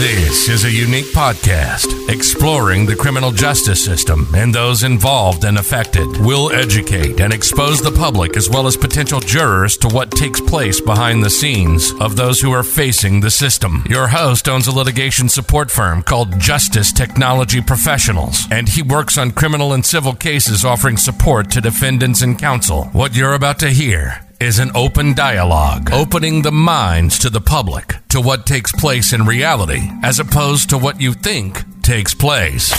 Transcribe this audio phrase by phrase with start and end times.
[0.00, 6.06] This is a unique podcast exploring the criminal justice system and those involved and affected.
[6.20, 10.80] We'll educate and expose the public as well as potential jurors to what takes place
[10.80, 13.84] behind the scenes of those who are facing the system.
[13.90, 19.32] Your host owns a litigation support firm called Justice Technology Professionals, and he works on
[19.32, 22.84] criminal and civil cases offering support to defendants and counsel.
[22.92, 27.96] What you're about to hear is an open dialogue, opening the minds to the public
[28.08, 32.72] to what takes place in reality as opposed to what you think takes place.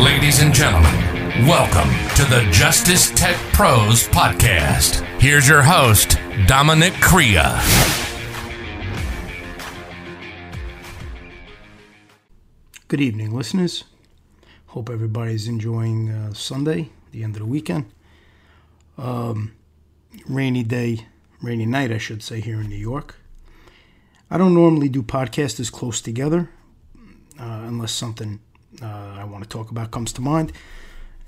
[0.00, 0.94] Ladies and gentlemen,
[1.48, 5.00] welcome to the Justice Tech Pros podcast.
[5.20, 7.42] Here's your host, Dominic Crea.
[12.86, 13.82] Good evening, listeners.
[14.66, 17.86] Hope everybody's enjoying uh, Sunday, the end of the weekend.
[18.96, 19.55] Um,
[20.28, 21.06] rainy day,
[21.42, 23.16] rainy night, I should say, here in New York.
[24.30, 26.50] I don't normally do podcasts as close together
[27.38, 28.40] uh, unless something
[28.82, 30.52] uh, I want to talk about comes to mind.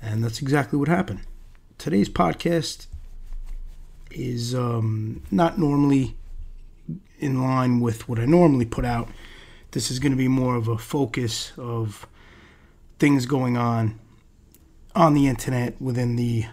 [0.01, 1.21] And that's exactly what happened.
[1.77, 2.87] Today's podcast
[4.11, 6.15] is um, not normally
[7.19, 9.09] in line with what I normally put out.
[9.71, 12.07] This is going to be more of a focus of
[12.97, 13.99] things going on
[14.95, 16.45] on the internet within the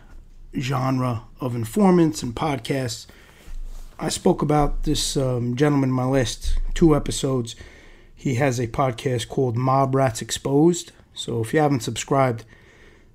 [0.58, 3.06] genre of informants and podcasts.
[3.98, 7.56] I spoke about this um, gentleman in my last two episodes.
[8.14, 10.92] He has a podcast called Mob Rats Exposed.
[11.14, 12.44] So if you haven't subscribed,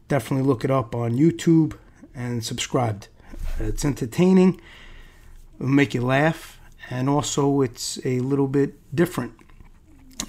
[0.07, 1.77] definitely look it up on YouTube
[2.15, 3.07] and subscribed.
[3.59, 4.59] It's entertaining,
[5.59, 9.33] it'll make you laugh, and also it's a little bit different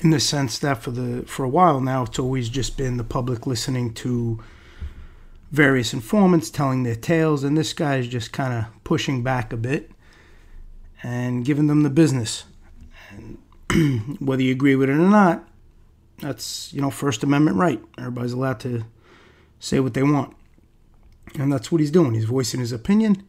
[0.00, 3.04] in the sense that for the for a while now it's always just been the
[3.04, 4.42] public listening to
[5.52, 9.56] various informants telling their tales, and this guy is just kind of pushing back a
[9.56, 9.90] bit
[11.02, 12.44] and giving them the business.
[13.10, 13.38] And
[14.18, 15.46] whether you agree with it or not,
[16.18, 17.82] that's you know First Amendment right.
[17.98, 18.84] Everybody's allowed to
[19.60, 20.34] say what they want,
[21.38, 22.14] and that's what he's doing.
[22.14, 23.22] He's voicing his opinion,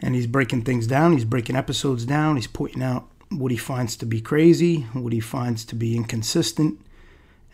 [0.00, 1.12] and he's breaking things down.
[1.12, 2.36] He's breaking episodes down.
[2.36, 6.80] He's pointing out what he finds to be crazy, what he finds to be inconsistent,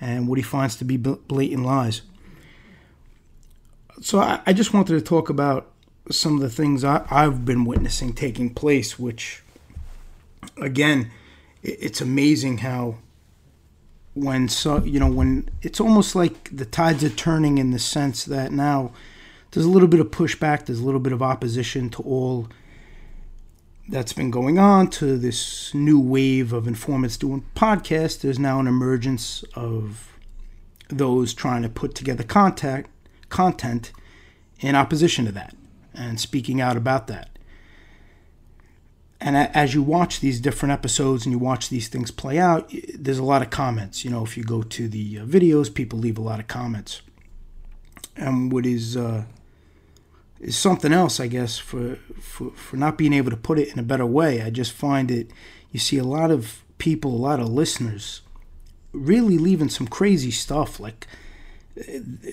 [0.01, 2.03] and what he finds to be blatant lies
[4.01, 5.71] so I, I, just wanted to talk about
[6.11, 9.43] some of the things I, have been witnessing taking place, which,
[10.57, 11.11] again,
[11.63, 12.99] it, it's amazing how
[14.15, 18.25] when so you know when it's almost like the tides are turning in the sense
[18.25, 18.93] that now
[19.53, 22.49] there's a little bit of pushback, there's a little bit of opposition to all
[23.89, 28.21] that's been going on to this new wave of informants doing podcasts.
[28.21, 30.19] There's now an emergence of
[30.89, 32.91] those trying to put together contact
[33.29, 33.93] content
[34.61, 35.55] in opposition to that
[35.95, 37.31] and speaking out about that.
[39.21, 43.19] And as you watch these different episodes and you watch these things play out, there's
[43.19, 44.05] a lot of comments.
[44.05, 47.03] You know, if you go to the uh, videos, people leave a lot of comments.
[48.17, 49.25] And what is uh,
[50.41, 53.79] is something else, I guess, for, for for not being able to put it in
[53.79, 54.41] a better way.
[54.41, 55.31] I just find it.
[55.73, 58.23] You see a lot of people, a lot of listeners,
[58.93, 61.09] really leaving some crazy stuff like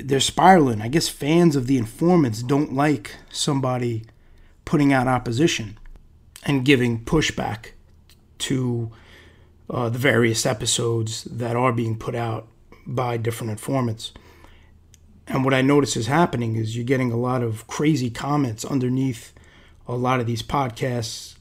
[0.02, 0.82] they're spiraling.
[0.82, 4.06] I guess fans of the informants don't like somebody
[4.64, 5.78] putting out opposition
[6.46, 7.72] and giving pushback
[8.40, 8.92] to
[9.70, 12.48] uh, the various episodes that are being put out
[12.86, 14.12] by different informants.
[15.28, 19.34] And what I notice is happening is you're getting a lot of crazy comments underneath
[19.88, 21.36] a lot of these podcasts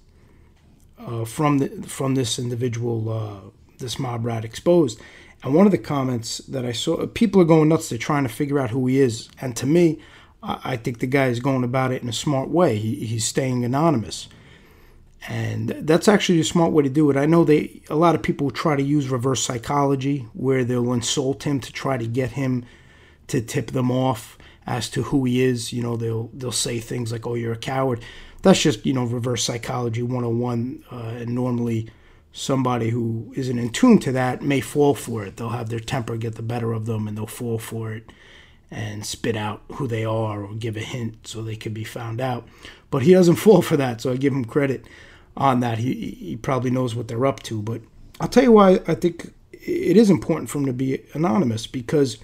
[0.98, 5.00] uh, from the from this individual, uh, this mob rat exposed,
[5.44, 7.90] and one of the comments that I saw, people are going nuts.
[7.90, 9.28] They're trying to figure out who he is.
[9.42, 10.00] And to me,
[10.42, 12.78] I think the guy is going about it in a smart way.
[12.78, 14.28] He, he's staying anonymous.
[15.28, 17.16] And that's actually a smart way to do it.
[17.18, 21.44] I know they a lot of people try to use reverse psychology where they'll insult
[21.44, 22.64] him to try to get him
[23.28, 25.72] to tip them off as to who he is.
[25.72, 28.02] You know, they'll they'll say things like, "Oh, you're a coward."
[28.42, 30.84] That's just you know reverse psychology 101.
[30.92, 31.88] Uh, and normally
[32.36, 35.36] somebody who isn't in tune to that may fall for it.
[35.36, 38.12] They'll have their temper get the better of them and they'll fall for it
[38.72, 42.20] and spit out who they are or give a hint so they can be found
[42.20, 42.46] out.
[42.90, 44.84] But he doesn't fall for that, so I give him credit
[45.36, 45.78] on that.
[45.78, 47.62] He, he probably knows what they're up to.
[47.62, 47.82] But
[48.20, 52.18] I'll tell you why I think it is important for him to be anonymous because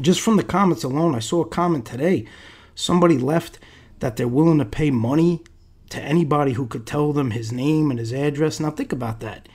[0.00, 2.26] just from the comments alone, I saw a comment today.
[2.74, 3.58] Somebody left
[3.98, 5.42] that they're willing to pay money
[5.90, 8.60] to anybody who could tell them his name and his address.
[8.60, 9.48] Now think about that.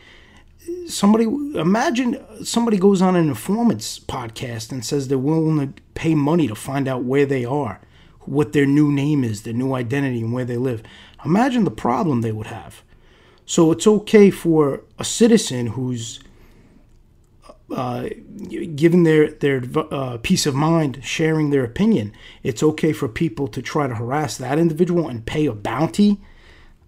[0.88, 6.48] Somebody imagine somebody goes on an informants podcast and says they're willing to pay money
[6.48, 7.82] to find out where they are,
[8.22, 10.82] what their new name is, their new identity, and where they live.
[11.26, 12.82] Imagine the problem they would have.
[13.46, 16.20] So it's okay for a citizen who's
[17.72, 18.10] uh,
[18.76, 22.14] giving their their uh, peace of mind, sharing their opinion.
[22.44, 26.20] It's okay for people to try to harass that individual and pay a bounty.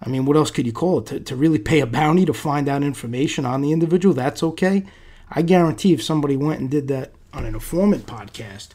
[0.01, 1.05] I mean, what else could you call it?
[1.07, 4.85] To, to really pay a bounty to find out information on the individual, that's okay.
[5.31, 8.69] I guarantee if somebody went and did that on an informant podcast,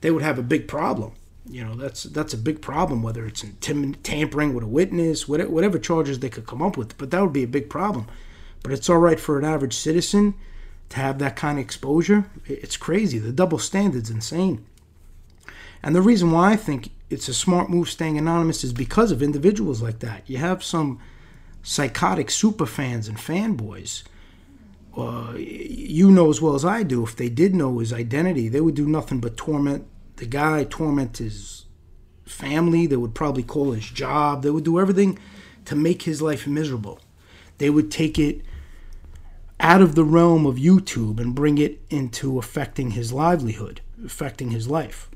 [0.00, 1.12] they would have a big problem.
[1.46, 3.02] You know, that's that's a big problem.
[3.02, 6.96] Whether it's intim- tampering with a witness, whatever, whatever charges they could come up with,
[6.96, 8.06] but that would be a big problem.
[8.62, 10.34] But it's all right for an average citizen
[10.90, 12.26] to have that kind of exposure.
[12.46, 13.18] It's crazy.
[13.18, 14.64] The double standard's insane.
[15.82, 19.22] And the reason why I think it's a smart move staying anonymous is because of
[19.22, 20.22] individuals like that.
[20.26, 20.98] You have some
[21.62, 24.02] psychotic super fans and fanboys.
[24.96, 28.60] Uh, you know as well as I do, if they did know his identity, they
[28.60, 31.64] would do nothing but torment the guy, torment his
[32.24, 32.86] family.
[32.86, 34.42] They would probably call his job.
[34.42, 35.18] They would do everything
[35.64, 37.00] to make his life miserable.
[37.58, 38.42] They would take it
[39.64, 44.68] out of the realm of YouTube and bring it into affecting his livelihood, affecting his
[44.68, 45.08] life.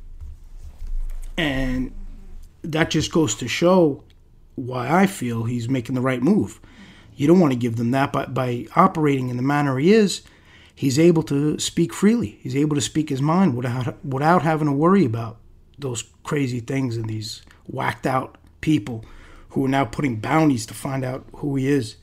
[1.37, 1.93] And
[2.63, 4.03] that just goes to show
[4.55, 6.61] why I feel he's making the right move.
[7.15, 10.23] You don't want to give them that, but by operating in the manner he is,
[10.75, 12.39] he's able to speak freely.
[12.41, 15.37] He's able to speak his mind without without having to worry about
[15.79, 19.05] those crazy things and these whacked out people
[19.51, 21.97] who are now putting bounties to find out who he is.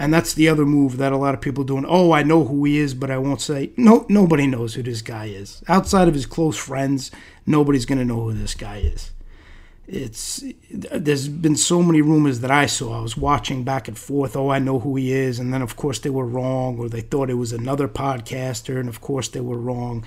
[0.00, 1.84] And that's the other move that a lot of people are doing.
[1.86, 3.72] Oh, I know who he is, but I won't say.
[3.76, 5.60] No, nobody knows who this guy is.
[5.66, 7.10] Outside of his close friends,
[7.46, 9.10] nobody's going to know who this guy is.
[9.88, 12.96] It's there's been so many rumors that I saw.
[12.96, 14.36] I was watching back and forth.
[14.36, 17.00] Oh, I know who he is, and then of course they were wrong, or they
[17.00, 20.04] thought it was another podcaster, and of course they were wrong.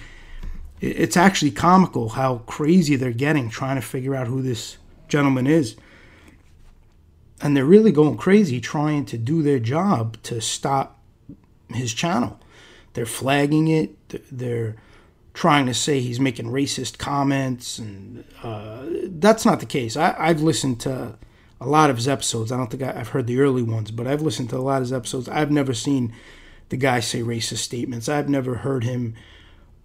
[0.79, 4.77] It's actually comical how crazy they're getting trying to figure out who this
[5.09, 5.75] gentleman is
[7.41, 10.99] and they're really going crazy trying to do their job to stop
[11.69, 12.39] his channel.
[12.93, 13.95] They're flagging it.
[14.31, 14.75] They're
[15.33, 19.95] trying to say he's making racist comments, and uh, that's not the case.
[19.95, 21.17] I, have listened to
[21.59, 22.51] a lot of his episodes.
[22.51, 24.77] I don't think I, have heard the early ones, but I've listened to a lot
[24.77, 25.29] of his episodes.
[25.29, 26.13] I've never seen
[26.69, 28.09] the guy say racist statements.
[28.09, 29.15] I've never heard him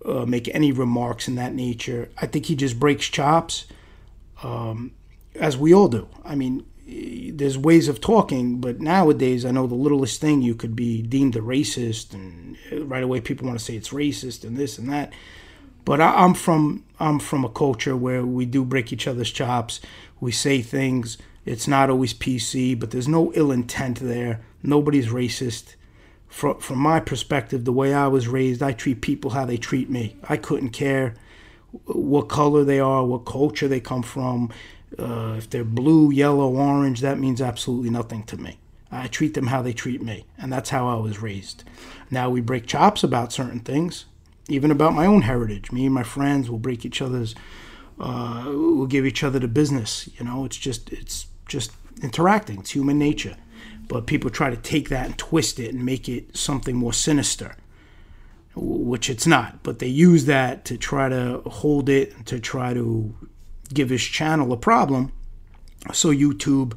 [0.04, 2.10] uh, make any remarks in that nature.
[2.20, 3.66] I think he just breaks chops,
[4.42, 4.92] um,
[5.34, 6.08] as we all do.
[6.24, 10.76] I mean, there's ways of talking, but nowadays I know the littlest thing you could
[10.76, 14.56] be deemed a racist, and uh, right away people want to say it's racist and
[14.56, 15.12] this and that.
[15.84, 19.80] But I, am from I'm from a culture where we do break each other's chops.
[20.20, 21.18] We say things.
[21.44, 24.40] It's not always PC, but there's no ill intent there.
[24.62, 25.74] Nobody's racist.
[26.28, 29.90] From from my perspective, the way I was raised, I treat people how they treat
[29.90, 30.16] me.
[30.28, 31.14] I couldn't care
[31.74, 34.50] uh, what color they are, what culture they come from
[34.98, 38.58] uh, if they're blue, yellow, orange, that means absolutely nothing to me.
[38.90, 41.64] I treat them how they treat me, and that's how I was raised.
[42.10, 44.06] Now we break chops about certain things,
[44.48, 45.72] even about my own heritage.
[45.72, 47.34] Me and my friends will break each other's,
[47.98, 50.08] uh, we'll give each other the business.
[50.18, 51.72] You know, it's just it's just
[52.02, 52.60] interacting.
[52.60, 53.36] It's human nature.
[53.88, 57.56] But people try to take that and twist it and make it something more sinister,
[58.54, 59.62] which it's not.
[59.62, 63.14] But they use that to try to hold it, to try to
[63.72, 65.12] give his channel a problem.
[65.92, 66.74] So YouTube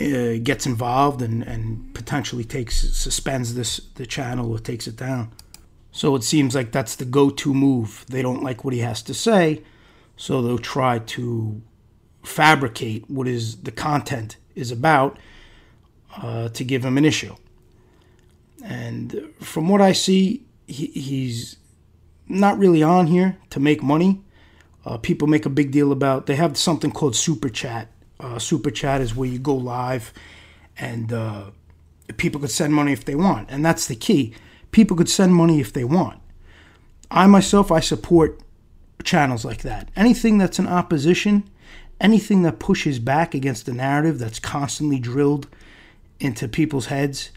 [0.00, 5.32] uh, gets involved and, and potentially takes suspends this the channel or takes it down.
[5.90, 8.04] So it seems like that's the go-to move.
[8.08, 9.62] They don't like what he has to say,
[10.16, 11.60] so they'll try to
[12.22, 15.18] fabricate what is the content is about
[16.16, 17.34] uh, to give him an issue.
[18.62, 21.56] And from what I see, he, he's
[22.28, 24.20] not really on here to make money.
[24.84, 27.88] Uh, people make a big deal about they have something called super chat.
[28.20, 30.12] Uh, super chat is where you go live,
[30.78, 31.44] and uh,
[32.16, 34.34] people could send money if they want, and that's the key.
[34.70, 36.20] People could send money if they want.
[37.10, 38.40] I myself, I support
[39.04, 39.88] channels like that.
[39.96, 41.48] Anything that's in opposition,
[42.00, 45.48] anything that pushes back against the narrative that's constantly drilled
[46.20, 47.30] into people's heads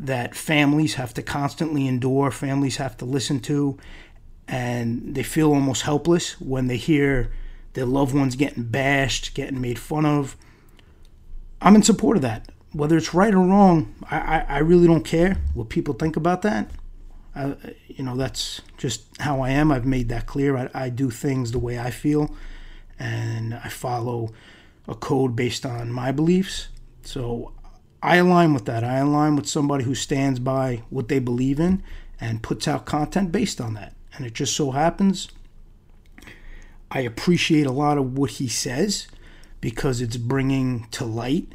[0.00, 3.78] that families have to constantly endure, families have to listen to,
[4.48, 7.32] and they feel almost helpless when they hear
[7.74, 10.36] their loved ones getting bashed, getting made fun of.
[11.60, 12.50] I'm in support of that.
[12.72, 16.42] Whether it's right or wrong, I, I, I really don't care what people think about
[16.42, 16.70] that.
[17.34, 17.56] I,
[17.86, 19.70] you know, that's just how I am.
[19.70, 20.56] I've made that clear.
[20.56, 22.34] I, I do things the way I feel,
[22.98, 24.32] and I follow
[24.88, 26.68] a code based on my beliefs.
[27.02, 27.52] So
[28.02, 28.84] I align with that.
[28.84, 31.82] I align with somebody who stands by what they believe in
[32.20, 33.94] and puts out content based on that.
[34.14, 35.28] And it just so happens
[36.94, 39.08] I appreciate a lot of what he says
[39.62, 41.54] because it's bringing to light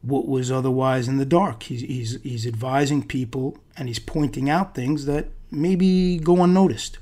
[0.00, 1.64] what was otherwise in the dark.
[1.64, 6.98] He's, he's, he's advising people and he's pointing out things that maybe go unnoticed.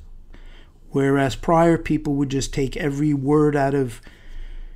[0.91, 4.01] Whereas prior, people would just take every word out of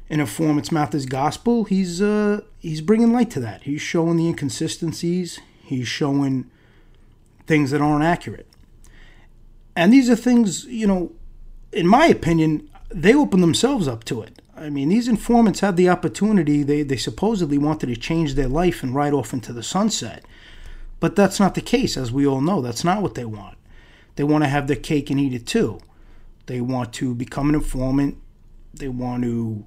[0.09, 1.65] an informant's mouth as gospel.
[1.65, 3.65] He's uh, he's bringing light to that.
[3.65, 5.41] He's showing the inconsistencies.
[5.63, 6.49] He's showing
[7.47, 8.47] things that aren't accurate.
[9.77, 11.13] And these are things, you know,
[11.71, 14.41] in my opinion, they open themselves up to it.
[14.57, 16.63] I mean, these informants had the opportunity.
[16.63, 20.25] They, they supposedly wanted to change their life and ride off into the sunset.
[20.99, 22.63] But that's not the case, as we all know.
[22.63, 23.59] That's not what they want.
[24.15, 25.79] They want to have their cake and eat it too.
[26.47, 28.17] They want to become an informant.
[28.73, 29.67] They want to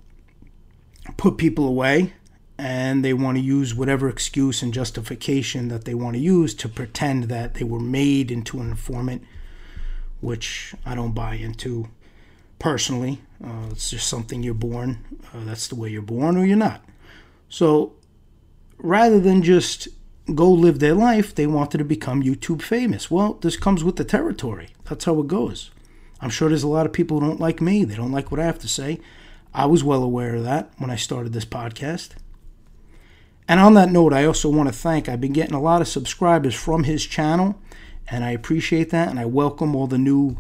[1.18, 2.14] put people away.
[2.58, 6.68] And they want to use whatever excuse and justification that they want to use to
[6.68, 9.24] pretend that they were made into an informant,
[10.22, 11.88] which I don't buy into
[12.58, 13.22] personally.
[13.44, 15.20] Uh, it's just something you're born.
[15.34, 16.84] Uh, that's the way you're born, or you're not.
[17.48, 17.94] So
[18.78, 19.88] rather than just
[20.36, 23.10] go live their life, they wanted to become YouTube famous.
[23.10, 24.70] Well, this comes with the territory.
[24.86, 25.72] That's how it goes.
[26.22, 27.84] I'm sure there's a lot of people who don't like me.
[27.84, 29.00] They don't like what I have to say.
[29.54, 32.12] I was well aware of that when I started this podcast.
[33.48, 35.88] And on that note, I also want to thank, I've been getting a lot of
[35.88, 37.60] subscribers from his channel,
[38.12, 40.38] and I appreciate that, and I welcome all the new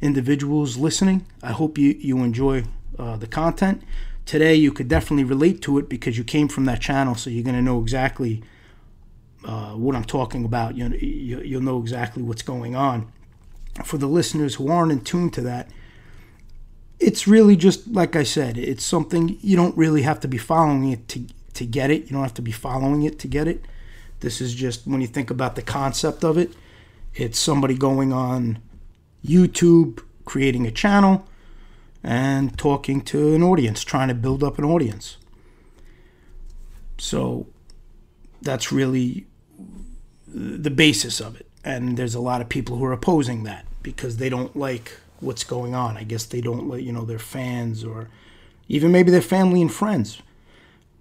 [0.00, 1.26] individuals listening.
[1.42, 2.64] I hope you, you enjoy
[2.98, 3.82] uh, the content.
[4.26, 7.44] Today, you could definitely relate to it because you came from that channel, so you're
[7.44, 8.42] going to know exactly
[9.44, 10.76] uh, what I'm talking about.
[10.76, 13.12] You, you, you'll know exactly what's going on.
[13.84, 15.68] For the listeners who aren't in tune to that,
[17.00, 20.90] it's really just like I said, it's something you don't really have to be following
[20.90, 22.04] it to, to get it.
[22.04, 23.64] You don't have to be following it to get it.
[24.20, 26.54] This is just when you think about the concept of it,
[27.14, 28.58] it's somebody going on
[29.24, 31.26] YouTube, creating a channel,
[32.02, 35.16] and talking to an audience, trying to build up an audience.
[36.98, 37.46] So
[38.42, 39.26] that's really
[40.26, 41.46] the basis of it.
[41.64, 45.44] And there's a lot of people who are opposing that because they don't like what's
[45.44, 45.96] going on.
[45.96, 48.10] I guess they don't let, you know, their fans or
[48.68, 50.20] even maybe their family and friends.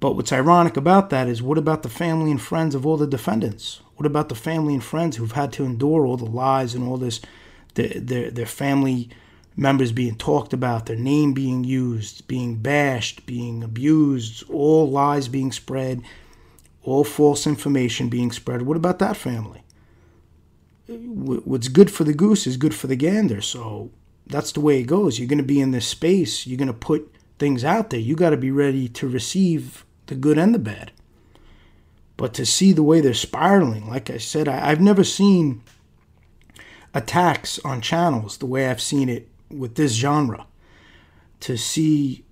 [0.03, 3.07] But what's ironic about that is what about the family and friends of all the
[3.07, 3.79] defendants?
[3.95, 6.97] What about the family and friends who've had to endure all the lies and all
[6.97, 7.21] this
[7.75, 9.07] their, their, their family
[9.55, 15.53] members being talked about, their name being used, being bashed, being abused, all lies being
[15.53, 16.01] spread,
[16.81, 18.63] all false information being spread.
[18.63, 19.63] What about that family?
[20.87, 23.39] What's good for the goose is good for the gander.
[23.39, 23.89] So
[24.27, 25.17] that's the way it goes.
[25.17, 28.01] You're going to be in this space, you're going to put things out there.
[28.01, 30.91] You got to be ready to receive the good and the bad.
[32.17, 35.63] But to see the way they're spiraling, like I said, I, have never seen
[36.93, 40.45] attacks on channels the way I've seen it with this genre.
[41.41, 42.23] To see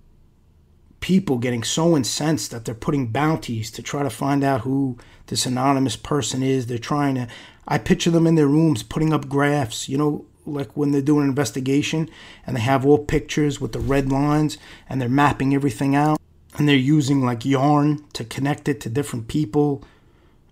[1.00, 5.44] people getting so incensed that they're putting bounties to try to find out who this
[5.44, 6.66] anonymous person is.
[6.66, 7.28] They're trying to,
[7.66, 11.24] I picture them in their rooms putting up graphs, you know, like when they're doing
[11.24, 12.08] an investigation
[12.46, 16.21] and they have all pictures with the red lines and they're mapping everything out
[16.58, 19.82] and they're using like yarn to connect it to different people,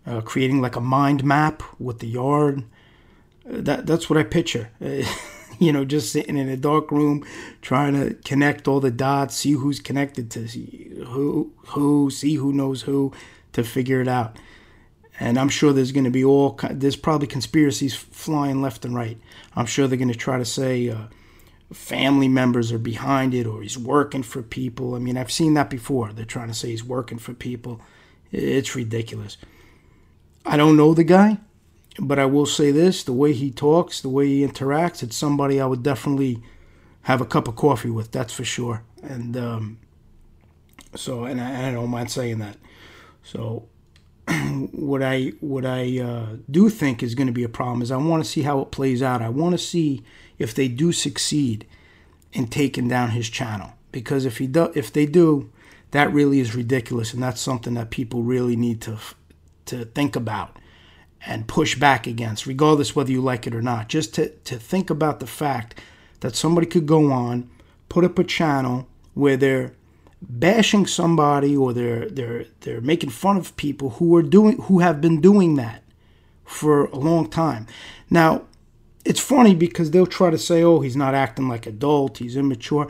[0.06, 2.68] uh, creating like a mind map with the yarn
[3.50, 4.70] that that's what I picture.
[5.58, 7.24] you know, just sitting in a dark room,
[7.60, 10.46] trying to connect all the dots, see who's connected to
[11.04, 13.12] who, who, see who knows who,
[13.52, 14.36] to figure it out.
[15.18, 19.18] And I'm sure there's going to be all there's probably conspiracies flying left and right.
[19.54, 21.04] I'm sure they're going to try to say uh,
[21.72, 24.94] family members are behind it or he's working for people.
[24.94, 26.12] I mean, I've seen that before.
[26.12, 27.80] They're trying to say he's working for people.
[28.32, 29.36] It's ridiculous.
[30.44, 31.38] I don't know the guy.
[31.98, 35.60] But I will say this the way he talks, the way he interacts, it's somebody
[35.60, 36.42] I would definitely
[37.02, 38.84] have a cup of coffee with, that's for sure.
[39.02, 39.78] And um,
[40.94, 42.56] so, and I, I, don't mind saying that.
[43.22, 43.68] So,
[44.72, 47.96] what I what I uh, do think is going to be a problem is I
[47.96, 49.22] want to see how it plays out.
[49.22, 50.02] I want to see
[50.40, 51.64] if they do succeed
[52.32, 55.50] in taking down his channel because if he do, if they do,
[55.90, 58.98] that really is ridiculous, and that's something that people really need to
[59.66, 60.56] to think about
[61.26, 63.88] and push back against, regardless whether you like it or not.
[63.88, 65.78] Just to, to think about the fact
[66.20, 67.48] that somebody could go on,
[67.88, 69.74] put up a channel where they're
[70.22, 75.00] bashing somebody or they're they're they're making fun of people who are doing who have
[75.00, 75.82] been doing that
[76.44, 77.66] for a long time.
[78.08, 78.42] Now,
[79.04, 82.88] it's funny because they'll try to say, "Oh, he's not acting like adult, he's immature."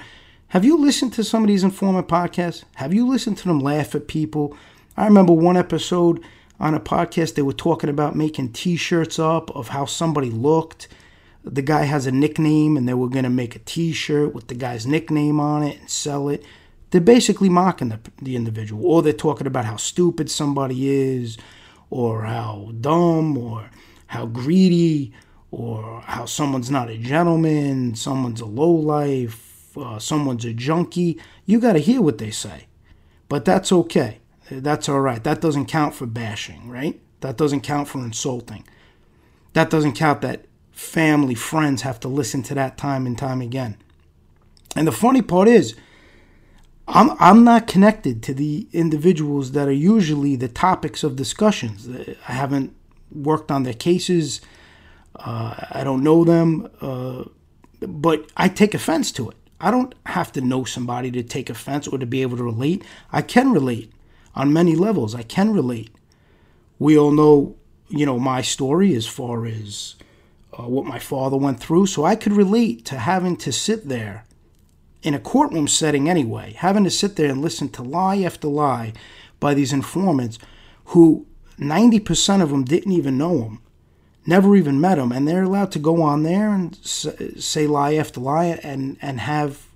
[0.49, 2.65] Have you listened to some of these informant podcasts?
[2.77, 4.57] Have you listened to them laugh at people?
[4.97, 6.21] I remember one episode
[6.59, 10.89] on a podcast they were talking about making t-shirts up of how somebody looked
[11.43, 14.55] the guy has a nickname and they were going to make a t-shirt with the
[14.55, 16.45] guy's nickname on it and sell it
[16.91, 21.39] they're basically mocking the, the individual or they're talking about how stupid somebody is
[21.89, 23.71] or how dumb or
[24.09, 25.13] how greedy
[25.51, 31.21] or how someone's not a gentleman, someone's a lowlife, uh, someone's a junkie.
[31.45, 32.67] You got to hear what they say.
[33.29, 34.19] But that's okay.
[34.51, 35.23] That's all right.
[35.23, 37.01] That doesn't count for bashing, right?
[37.21, 38.67] That doesn't count for insulting.
[39.53, 43.77] That doesn't count that family, friends have to listen to that time and time again.
[44.75, 45.75] And the funny part is,
[46.89, 51.89] I'm, I'm not connected to the individuals that are usually the topics of discussions.
[52.27, 52.75] I haven't
[53.13, 54.41] worked on their cases.
[55.25, 57.25] Uh, I don't know them, uh,
[57.81, 59.37] but I take offense to it.
[59.61, 62.83] I don't have to know somebody to take offense or to be able to relate.
[63.13, 63.93] I can relate
[64.35, 65.15] on many levels.
[65.15, 65.95] I can relate.
[66.79, 67.57] We all know,
[67.89, 69.97] you know, my story as far as
[70.59, 74.25] uh, what my father went through, so I could relate to having to sit there
[75.03, 78.93] in a courtroom setting anyway, having to sit there and listen to lie after lie
[79.39, 80.39] by these informants
[80.87, 81.27] who
[81.59, 83.63] 90% of them didn't even know him,
[84.27, 88.21] never even met him, and they're allowed to go on there and say lie after
[88.21, 89.67] lie and, and have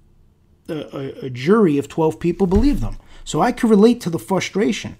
[0.68, 2.98] a, a jury of 12 people believe them.
[3.24, 4.96] So I could relate to the frustration.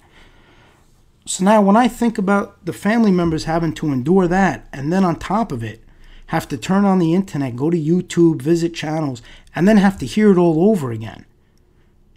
[1.27, 5.05] So now when I think about the family members having to endure that, and then
[5.05, 5.83] on top of it,
[6.27, 9.23] have to turn on the internet, go to YouTube, visit channels,
[9.55, 11.27] and then have to hear it all over again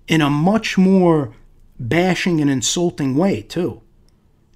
[0.07, 1.33] in a much more
[1.79, 3.81] bashing and insulting way, too.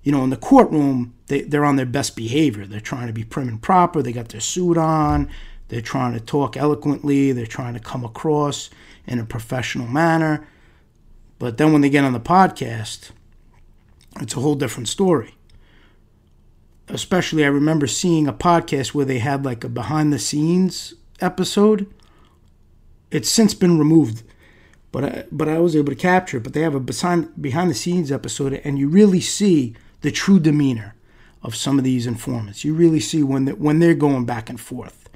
[0.03, 2.65] You know, in the courtroom, they, they're on their best behavior.
[2.65, 4.01] They're trying to be prim and proper.
[4.01, 5.29] They got their suit on.
[5.67, 7.31] They're trying to talk eloquently.
[7.31, 8.69] They're trying to come across
[9.05, 10.47] in a professional manner.
[11.39, 13.11] But then when they get on the podcast,
[14.19, 15.35] it's a whole different story
[16.93, 21.91] especially I remember seeing a podcast where they had like a behind the scenes episode.
[23.09, 24.23] It's since been removed,
[24.91, 26.43] but I, but I was able to capture it.
[26.43, 30.39] But they have a behind behind the scenes episode, and you really see the true
[30.39, 30.95] demeanor
[31.43, 32.63] of some of these informants.
[32.63, 35.09] You really see when they, when they're going back and forth,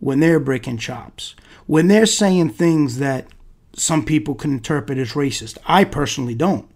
[0.00, 1.34] when they're breaking chops,
[1.66, 3.26] when they're saying things that
[3.74, 5.58] some people can interpret as racist.
[5.66, 6.68] I personally don't,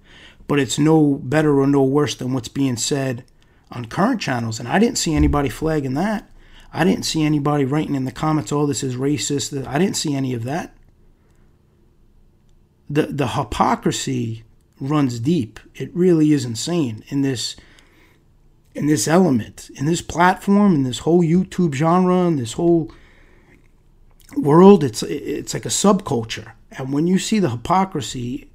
[0.46, 3.24] but it's no better or no worse than what's being said
[3.70, 6.30] on current channels, and I didn't see anybody flagging that.
[6.72, 10.14] I didn't see anybody writing in the comments, "Oh, this is racist." I didn't see
[10.14, 10.74] any of that.
[12.88, 14.44] the The hypocrisy
[14.82, 15.60] runs deep.
[15.74, 17.56] It really is insane in this
[18.74, 22.90] in this element, in this platform, in this whole YouTube genre, in this whole
[24.36, 24.82] world.
[24.82, 28.50] It's it's like a subculture, and when you see the hypocrisy,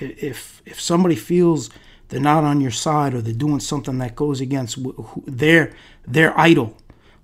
[0.00, 1.70] if if somebody feels
[2.08, 4.78] they're not on your side or they're doing something that goes against
[5.26, 5.72] their
[6.06, 6.76] their idol.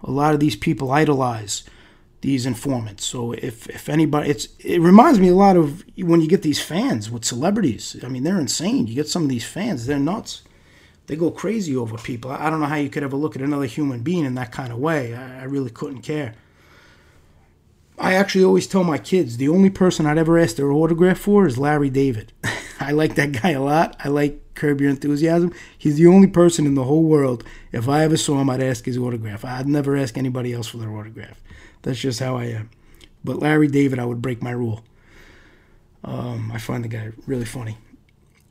[0.03, 1.65] A lot of these people idolize
[2.25, 3.05] these informants.
[3.05, 6.61] So if if anybody, it's it reminds me a lot of when you get these
[6.61, 7.97] fans with celebrities.
[8.03, 8.87] I mean, they're insane.
[8.87, 10.43] You get some of these fans, they're nuts.
[11.07, 12.31] They go crazy over people.
[12.31, 14.73] I don't know how you could ever look at another human being in that kind
[14.73, 15.15] of way.
[15.15, 16.35] I, I really couldn't care.
[17.99, 21.47] I actually always tell my kids the only person I'd ever ask their autograph for
[21.47, 22.33] is Larry David.
[22.81, 23.97] I like that guy a lot.
[24.03, 25.53] I like Curb Your Enthusiasm.
[25.77, 27.45] He's the only person in the whole world.
[27.71, 29.45] If I ever saw him, I'd ask his autograph.
[29.45, 31.39] I'd never ask anybody else for their autograph.
[31.85, 32.71] That's just how I am.
[33.23, 34.83] But Larry David, I would break my rule.
[36.03, 37.79] Um, I find the guy really funny.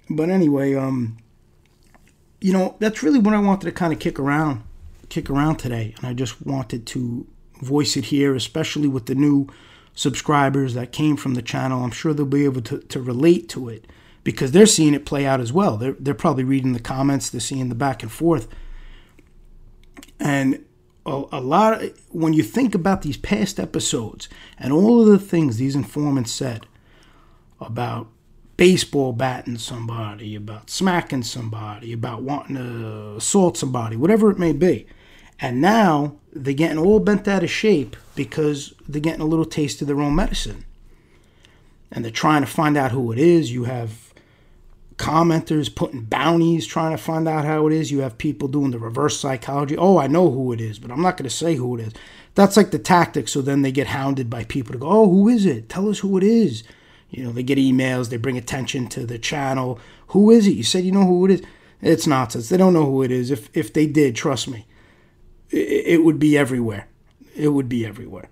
[0.10, 1.18] But anyway, um,
[2.40, 4.64] you know, that's really what I wanted to kind of kick around,
[5.10, 7.28] kick around today, and I just wanted to
[7.62, 9.48] voice it here, especially with the new
[9.96, 11.84] subscribers that came from the channel.
[11.84, 13.86] I'm sure they'll be able to, to relate to it
[14.24, 15.78] because they're seeing it play out as well.
[15.78, 18.48] They're, they're probably reading the comments, they're seeing the back and forth.
[20.20, 20.66] And
[21.06, 25.20] a, a lot, of, when you think about these past episodes and all of the
[25.20, 26.66] things these informants said
[27.60, 28.08] about
[28.58, 34.86] baseball batting somebody, about smacking somebody, about wanting to assault somebody, whatever it may be.
[35.40, 39.82] And now they're getting all bent out of shape because they're getting a little taste
[39.82, 40.66] of their own medicine.
[41.92, 43.52] And they're trying to find out who it is.
[43.52, 44.03] You have
[44.98, 47.92] commenters putting bounties trying to find out how it is.
[47.92, 49.78] You have people doing the reverse psychology.
[49.78, 51.94] Oh, I know who it is, but I'm not going to say who it is.
[52.36, 53.28] That's like the tactic.
[53.28, 55.70] So then they get hounded by people to go, oh, who is it?
[55.70, 56.64] Tell us who it is.
[57.10, 59.80] You know, they get emails, they bring attention to the channel.
[60.08, 60.52] Who is it?
[60.56, 61.42] You said you know who it is.
[61.82, 62.50] It's nonsense.
[62.50, 63.30] They don't know who it is.
[63.30, 64.66] If if they did, trust me,
[65.50, 66.88] it, it would be everywhere.
[67.36, 68.30] It would be everywhere.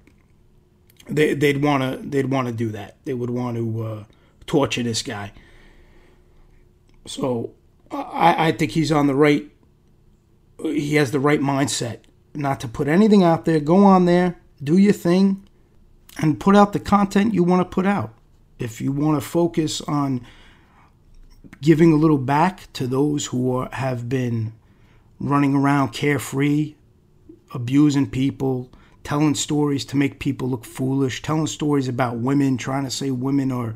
[1.08, 2.98] They, they'd want to they'd want to do that.
[3.06, 4.04] They would want to uh,
[4.48, 5.34] torture this guy.
[7.06, 7.54] So
[7.90, 9.50] I, I think he's on the right.
[10.62, 12.00] He has the right mindset
[12.34, 13.60] not to put anything out there.
[13.60, 15.48] Go on there, do your thing,
[16.18, 18.14] and put out the content you want to put out.
[18.60, 20.22] If you want to focus on
[21.62, 24.54] giving a little back to those who are, have been
[25.20, 26.76] running around carefree,
[27.54, 28.72] abusing people,
[29.04, 33.52] telling stories to make people look foolish, telling stories about women, trying to say women
[33.52, 33.74] are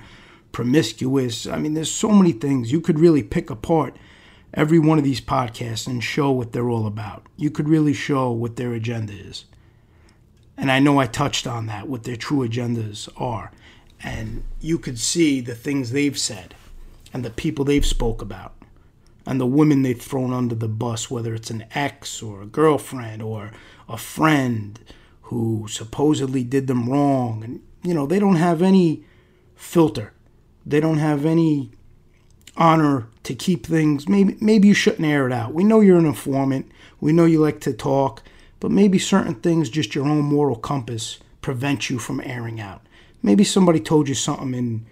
[0.55, 1.45] promiscuous.
[1.45, 3.97] I mean, there's so many things you could really pick apart
[4.53, 7.27] every one of these podcasts and show what they're all about.
[7.35, 9.43] You could really show what their agenda is.
[10.55, 13.51] And I know I touched on that, what their true agendas are.
[14.01, 16.55] And you could see the things they've said
[17.13, 18.53] and the people they've spoke about
[19.25, 23.21] and the women they've thrown under the bus, whether it's an ex or a girlfriend
[23.21, 23.51] or
[23.89, 24.79] a friend
[25.23, 27.43] who supposedly did them wrong.
[27.43, 29.03] And, you know, they don't have any
[29.53, 30.13] filter.
[30.65, 31.71] They don't have any
[32.58, 34.08] honor to keep things.
[34.08, 35.54] Maybe maybe you shouldn't air it out.
[35.54, 36.71] We know you're an informant.
[36.99, 38.23] We know you like to talk,
[38.60, 42.82] but maybe certain things, just your own moral compass, prevent you from airing out.
[43.21, 44.86] Maybe somebody told you something in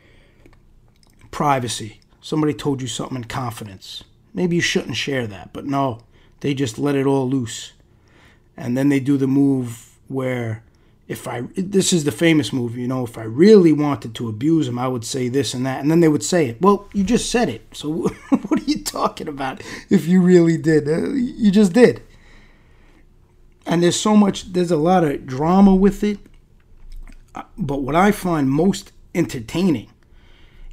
[1.31, 2.01] privacy.
[2.21, 4.03] Somebody told you something in confidence.
[4.33, 6.01] Maybe you shouldn't share that, but no,
[6.39, 7.73] they just let it all loose.
[8.55, 10.63] And then they do the move where
[11.07, 14.67] if I this is the famous move, you know, if I really wanted to abuse
[14.67, 16.61] him, I would say this and that, and then they would say it.
[16.61, 17.91] Well, you just said it, so
[18.29, 19.61] what are you talking about?
[19.89, 22.01] If you really did, uh, you just did.
[23.65, 26.19] And there's so much, there's a lot of drama with it.
[27.33, 29.89] Uh, but what I find most entertaining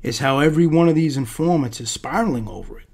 [0.03, 2.87] is how every one of these informants is spiraling over it.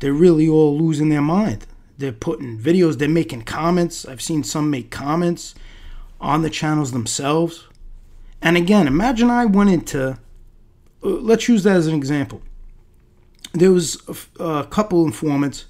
[0.00, 1.66] They're really all losing their mind.
[1.98, 4.04] They're putting videos, they're making comments.
[4.04, 5.54] I've seen some make comments
[6.22, 7.66] on the channels themselves.
[8.40, 10.16] And again, imagine I went into, uh,
[11.02, 12.40] let's use that as an example.
[13.52, 14.00] There was
[14.38, 15.66] a, a couple informants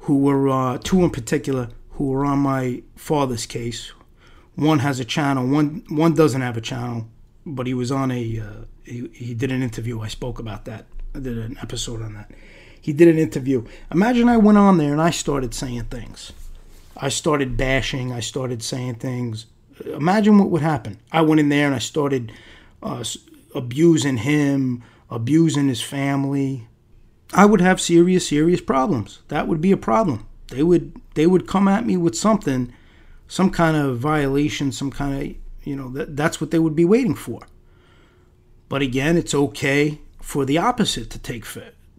[0.00, 3.92] who were, uh, two in particular, who were on my father's case.
[4.54, 7.08] One has a channel, one one doesn't have a channel,
[7.44, 10.00] but he was on a, uh, he, he did an interview.
[10.00, 10.86] I spoke about that.
[11.14, 12.30] I did an episode on that.
[12.80, 13.66] He did an interview.
[13.90, 16.32] Imagine I went on there and I started saying things.
[16.96, 18.12] I started bashing.
[18.12, 19.46] I started saying things
[19.84, 20.98] imagine what would happen.
[21.12, 22.32] I went in there and I started
[22.82, 23.04] uh,
[23.54, 26.68] abusing him, abusing his family.
[27.32, 29.20] I would have serious, serious problems.
[29.28, 30.26] That would be a problem.
[30.48, 32.72] They would they would come at me with something,
[33.26, 35.36] some kind of violation, some kind of
[35.66, 37.46] you know that that's what they would be waiting for.
[38.68, 41.44] But again, it's okay for the opposite to take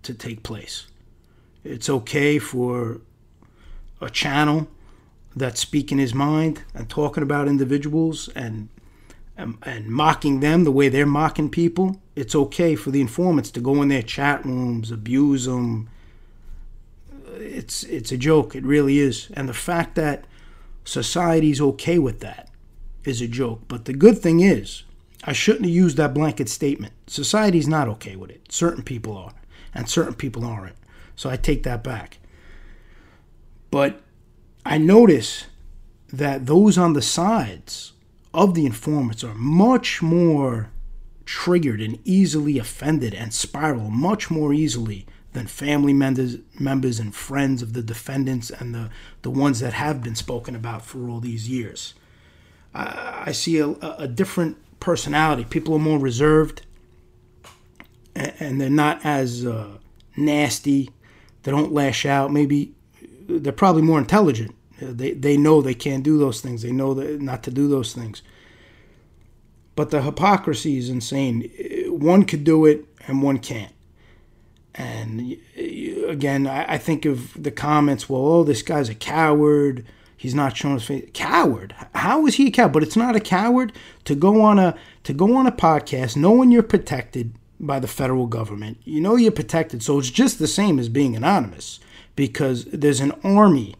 [0.04, 0.88] to take place.
[1.64, 3.02] It's okay for
[4.00, 4.68] a channel
[5.38, 8.70] that's speaking his mind and talking about individuals and,
[9.38, 13.60] and, and mocking them the way they're mocking people, it's okay for the informants to
[13.60, 15.90] go in their chat rooms, abuse them.
[17.36, 18.56] It's it's a joke.
[18.56, 19.30] It really is.
[19.34, 20.26] And the fact that
[20.84, 22.50] society's okay with that
[23.04, 23.62] is a joke.
[23.68, 24.84] But the good thing is,
[25.24, 26.94] I shouldn't have used that blanket statement.
[27.06, 28.52] Society's not okay with it.
[28.52, 29.34] Certain people are,
[29.74, 30.76] and certain people aren't.
[31.16, 32.18] So I take that back.
[33.70, 34.02] But
[34.68, 35.46] I notice
[36.12, 37.94] that those on the sides
[38.34, 40.72] of the informants are much more
[41.24, 47.62] triggered and easily offended and spiral much more easily than family members members and friends
[47.62, 48.90] of the defendants and the,
[49.22, 51.94] the ones that have been spoken about for all these years.
[52.74, 55.46] I, I see a, a different personality.
[55.46, 56.66] People are more reserved
[58.14, 59.78] and, and they're not as uh,
[60.18, 60.90] nasty.
[61.44, 62.34] They don't lash out.
[62.34, 62.74] Maybe
[63.30, 66.62] they're probably more intelligent they, they know they can't do those things.
[66.62, 68.22] They know that not to do those things.
[69.76, 71.52] But the hypocrisy is insane.
[71.88, 73.74] One could do it and one can't.
[74.74, 75.38] And
[76.08, 79.86] again, I think of the comments, well, oh, this guy's a coward.
[80.16, 81.10] He's not showing his face.
[81.14, 81.76] Coward.
[81.96, 82.74] How is he a coward?
[82.74, 83.74] But it's not a coward
[84.06, 88.28] to go on a to go on a podcast knowing you're protected by the federal
[88.28, 88.80] government.
[88.84, 89.82] You know you're protected.
[89.82, 91.80] So it's just the same as being anonymous
[92.16, 93.76] because there's an army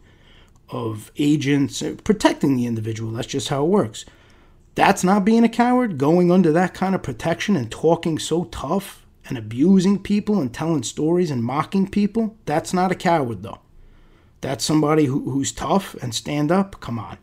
[0.70, 3.12] of agents uh, protecting the individual.
[3.12, 4.04] That's just how it works.
[4.74, 9.04] That's not being a coward, going under that kind of protection and talking so tough
[9.28, 12.36] and abusing people and telling stories and mocking people.
[12.44, 13.60] That's not a coward, though.
[14.40, 16.80] That's somebody who, who's tough and stand up.
[16.80, 17.18] Come on.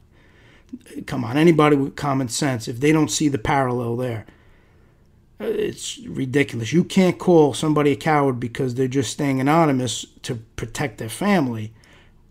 [1.05, 1.38] Come on.
[1.38, 4.25] Anybody with common sense, if they don't see the parallel there,
[5.39, 6.73] uh, it's ridiculous.
[6.73, 11.73] You can't call somebody a coward because they're just staying anonymous to protect their family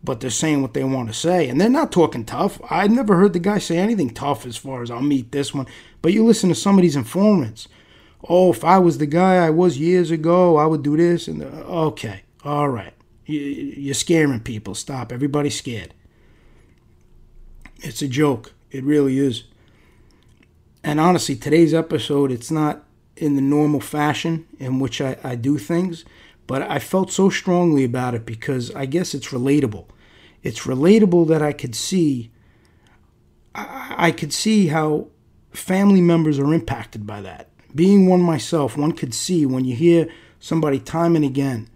[0.04, 1.48] but they're saying what they want to say.
[1.48, 2.60] And they're not talking tough.
[2.70, 5.66] I've never heard the guy say anything tough as far as I'll meet this one.
[6.02, 7.68] But you listen to some of these informants.
[8.28, 11.26] Oh, if I was the guy I was years ago, I would do this.
[11.26, 12.92] And okay, all right.
[13.26, 14.74] You're scaring people.
[14.74, 15.10] Stop.
[15.10, 15.94] Everybody's scared.
[17.80, 18.52] It's a joke.
[18.70, 19.44] It really is.
[20.82, 22.84] And honestly, today's episode, it's not
[23.16, 26.04] in the normal fashion in which I, I do things,
[26.46, 29.86] but I felt so strongly about it because I guess it's relatable
[30.44, 32.30] it's relatable that I could see
[33.56, 35.08] I could see how
[35.52, 37.50] family members are impacted by that.
[37.72, 40.08] Being one myself, one could see when you hear
[40.40, 41.68] somebody time and again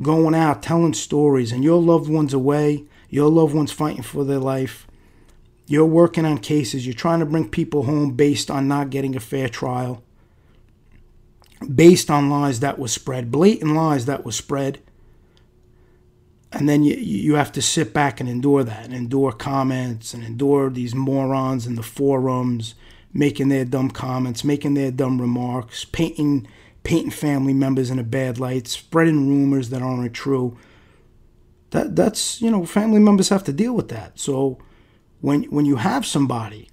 [0.00, 4.38] going out telling stories and your loved one's away, your loved one's fighting for their
[4.38, 4.86] life,
[5.66, 9.20] you're working on cases, you're trying to bring people home based on not getting a
[9.20, 10.02] fair trial,
[11.74, 14.80] based on lies that were spread, blatant lies that were spread.
[16.52, 20.24] And then you, you have to sit back and endure that, and endure comments, and
[20.24, 22.74] endure these morons in the forums
[23.12, 26.46] making their dumb comments, making their dumb remarks, painting
[26.82, 30.56] painting family members in a bad light, spreading rumors that aren't true.
[31.70, 34.18] That that's you know family members have to deal with that.
[34.18, 34.58] So
[35.20, 36.68] when when you have somebody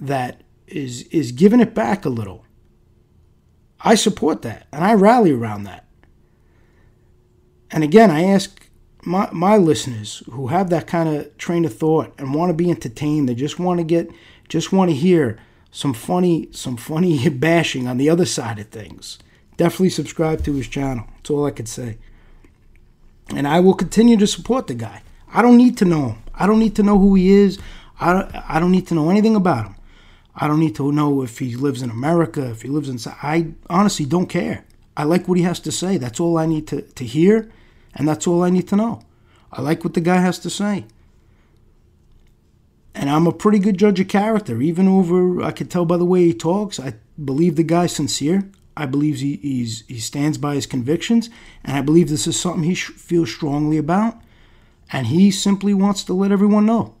[0.00, 2.44] that is is giving it back a little,
[3.80, 5.86] I support that and I rally around that.
[7.70, 8.67] And again, I ask
[9.08, 12.70] my my listeners who have that kind of train of thought and want to be
[12.70, 14.10] entertained, they just want to get
[14.48, 15.38] just want to hear
[15.70, 19.18] some funny some funny bashing on the other side of things.
[19.56, 21.06] Definitely subscribe to his channel.
[21.16, 21.98] That's all I could say.
[23.34, 25.02] And I will continue to support the guy.
[25.32, 26.22] I don't need to know him.
[26.34, 27.58] I don't need to know who he is.
[28.00, 29.74] I don't, I don't need to know anything about him.
[30.36, 33.12] I don't need to know if he lives in America, if he lives in.
[33.22, 34.64] I honestly don't care.
[34.96, 35.96] I like what he has to say.
[35.96, 37.50] That's all I need to, to hear,
[37.98, 39.02] and that's all I need to know.
[39.52, 40.86] I like what the guy has to say.
[42.94, 46.04] And I'm a pretty good judge of character, even over, I could tell by the
[46.04, 46.80] way he talks.
[46.80, 48.50] I believe the guy's sincere.
[48.76, 51.28] I believe he, he stands by his convictions,
[51.64, 54.20] and I believe this is something he sh- feels strongly about,
[54.92, 56.94] and he simply wants to let everyone know.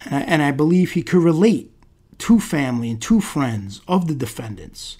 [0.00, 1.70] And I, and I believe he could relate
[2.18, 4.96] to family and to friends of the defendants.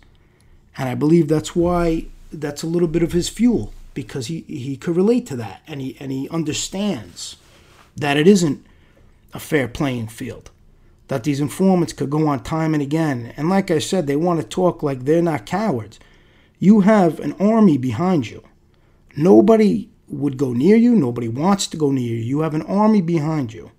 [0.77, 4.77] And I believe that's why that's a little bit of his fuel because he, he
[4.77, 7.35] could relate to that and he and he understands
[7.97, 8.65] that it isn't
[9.35, 10.53] a fair playing field.
[11.09, 13.35] That these informants could go on time and again.
[13.37, 15.99] And like I said, they want to talk like they're not cowards.
[16.61, 18.45] You have an army behind you.
[19.17, 20.95] Nobody would go near you.
[20.95, 22.23] Nobody wants to go near you.
[22.23, 23.73] You have an army behind you.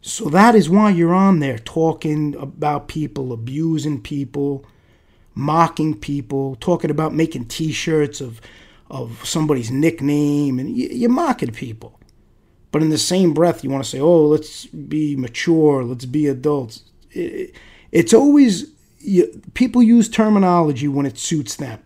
[0.00, 4.64] So that is why you're on there talking about people, abusing people,
[5.34, 8.40] mocking people, talking about making T-shirts of
[8.92, 11.98] of somebody's nickname, and you're mocking people.
[12.70, 16.26] But in the same breath, you want to say, oh, let's be mature, let's be
[16.26, 16.84] adults.
[17.10, 18.70] it's always,
[19.54, 21.80] people use terminology when it suits them.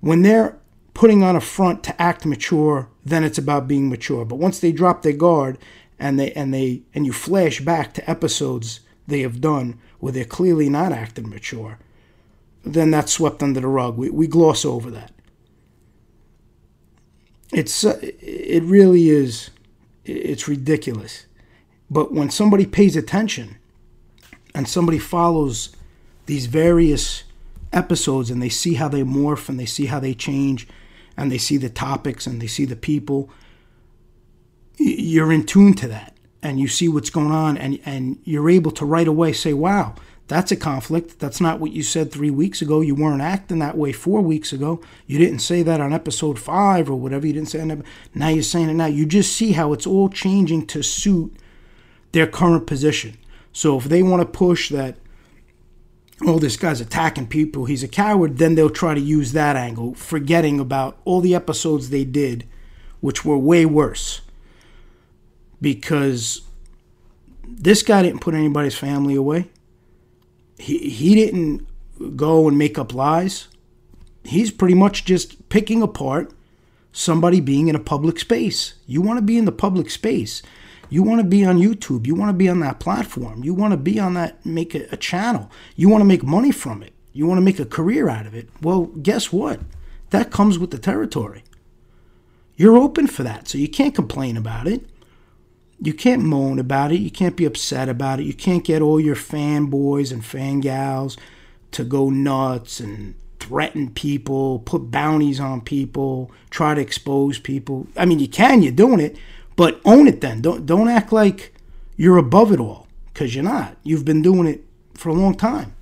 [0.00, 0.58] When they're
[0.94, 4.24] putting on a front to act mature, then it's about being mature.
[4.24, 5.58] But once they drop their guard
[5.98, 10.24] and they and they and you flash back to episodes they have done where they're
[10.24, 11.78] clearly not acting mature,
[12.64, 13.96] then that's swept under the rug.
[13.96, 15.13] We, we gloss over that.
[17.54, 19.50] It's uh, it really is
[20.04, 21.26] it's ridiculous.
[21.88, 23.56] But when somebody pays attention
[24.54, 25.74] and somebody follows
[26.26, 27.24] these various
[27.72, 30.66] episodes and they see how they morph and they see how they change
[31.16, 33.30] and they see the topics and they see the people,
[34.78, 38.70] you're in tune to that and you see what's going on and, and you're able
[38.72, 39.94] to right away say, wow,
[40.26, 41.18] that's a conflict.
[41.18, 42.80] That's not what you said three weeks ago.
[42.80, 44.80] You weren't acting that way four weeks ago.
[45.06, 47.26] You didn't say that on episode five or whatever.
[47.26, 47.84] You didn't say it.
[48.14, 48.86] Now you're saying it now.
[48.86, 51.36] You just see how it's all changing to suit
[52.12, 53.18] their current position.
[53.52, 54.96] So if they want to push that,
[56.22, 59.94] oh, this guy's attacking people, he's a coward, then they'll try to use that angle,
[59.94, 62.48] forgetting about all the episodes they did,
[63.00, 64.22] which were way worse.
[65.60, 66.40] Because
[67.46, 69.50] this guy didn't put anybody's family away
[70.58, 71.66] he, he didn't
[72.16, 73.48] go and make up lies.
[74.24, 76.32] He's pretty much just picking apart
[76.92, 78.74] somebody being in a public space.
[78.86, 80.42] You want to be in the public space.
[80.88, 82.06] You want to be on YouTube.
[82.06, 83.42] You want to be on that platform.
[83.42, 85.50] You want to be on that, make a, a channel.
[85.76, 86.92] You want to make money from it.
[87.12, 88.48] You want to make a career out of it.
[88.60, 89.60] Well, guess what?
[90.10, 91.42] That comes with the territory.
[92.56, 94.86] You're open for that, so you can't complain about it
[95.80, 97.00] you can't moan about it.
[97.00, 98.24] You can't be upset about it.
[98.24, 101.16] You can't get all your fanboys and fangals
[101.72, 107.86] to go nuts and threaten people, put bounties on people, try to expose people.
[107.96, 109.16] I mean, you can, you're doing it,
[109.56, 110.40] but own it then.
[110.40, 111.54] Don't don't act like
[111.96, 113.76] you're above it all cuz you're not.
[113.82, 115.74] You've been doing it for a long time.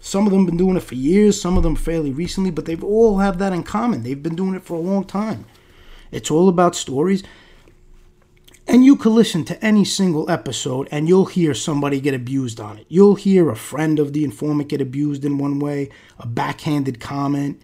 [0.00, 2.82] Some of them been doing it for years, some of them fairly recently, but they've
[2.82, 4.02] all have that in common.
[4.02, 5.44] They've been doing it for a long time.
[6.10, 7.22] It's all about stories.
[8.66, 12.78] And you can listen to any single episode and you'll hear somebody get abused on
[12.78, 12.86] it.
[12.88, 17.60] You'll hear a friend of the informant get abused in one way, a backhanded comment,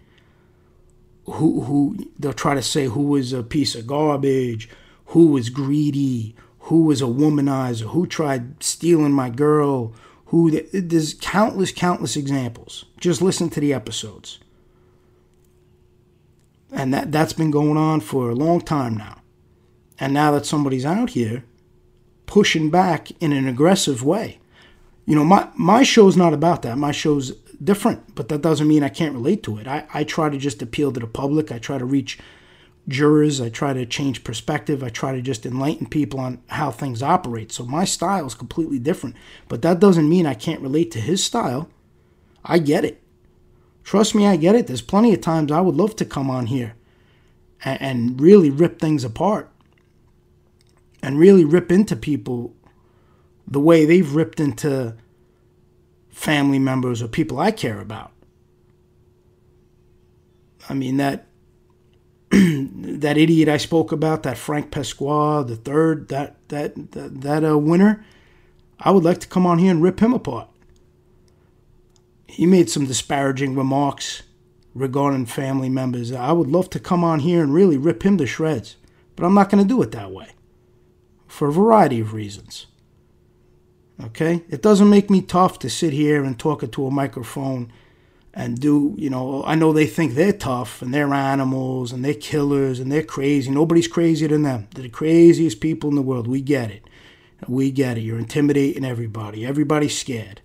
[1.26, 4.68] who who they'll try to say who was a piece of garbage,
[5.06, 9.94] who was greedy, who was a womanizer, who tried stealing my girl,
[10.26, 12.84] who there's countless, countless examples.
[12.98, 14.38] Just listen to the episodes.
[16.70, 19.17] And that, that's been going on for a long time now.
[20.00, 21.44] And now that somebody's out here
[22.26, 24.38] pushing back in an aggressive way,
[25.06, 26.76] you know, my, my show's not about that.
[26.76, 27.32] My show's
[27.62, 29.66] different, but that doesn't mean I can't relate to it.
[29.66, 31.50] I, I try to just appeal to the public.
[31.50, 32.18] I try to reach
[32.86, 33.40] jurors.
[33.40, 34.82] I try to change perspective.
[34.82, 37.52] I try to just enlighten people on how things operate.
[37.52, 39.16] So my style is completely different,
[39.48, 41.68] but that doesn't mean I can't relate to his style.
[42.44, 43.02] I get it.
[43.84, 44.66] Trust me, I get it.
[44.66, 46.74] There's plenty of times I would love to come on here
[47.64, 49.50] and, and really rip things apart
[51.02, 52.54] and really rip into people
[53.46, 54.94] the way they've ripped into
[56.10, 58.12] family members or people I care about.
[60.68, 61.26] I mean that
[62.30, 67.56] that idiot I spoke about, that Frank Pasquale, the third, that that that, that uh,
[67.56, 68.04] winner,
[68.78, 70.48] I would like to come on here and rip him apart.
[72.26, 74.22] He made some disparaging remarks
[74.74, 76.12] regarding family members.
[76.12, 78.76] I would love to come on here and really rip him to shreds,
[79.16, 80.28] but I'm not going to do it that way
[81.28, 82.66] for a variety of reasons.
[84.02, 84.42] Okay?
[84.48, 87.72] It doesn't make me tough to sit here and talk into a microphone
[88.34, 92.14] and do, you know, I know they think they're tough and they're animals and they're
[92.14, 93.50] killers and they're crazy.
[93.50, 94.68] Nobody's crazier than them.
[94.74, 96.26] They're the craziest people in the world.
[96.26, 96.84] We get it.
[97.46, 98.02] We get it.
[98.02, 99.46] You're intimidating everybody.
[99.46, 100.40] Everybody's scared.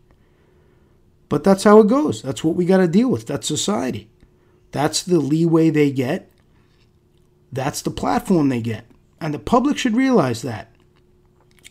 [1.30, 2.22] But that's how it goes.
[2.22, 3.26] That's what we got to deal with.
[3.26, 4.10] That's society.
[4.72, 6.32] That's the leeway they get.
[7.52, 8.86] That's the platform they get.
[9.22, 10.73] And the public should realize that.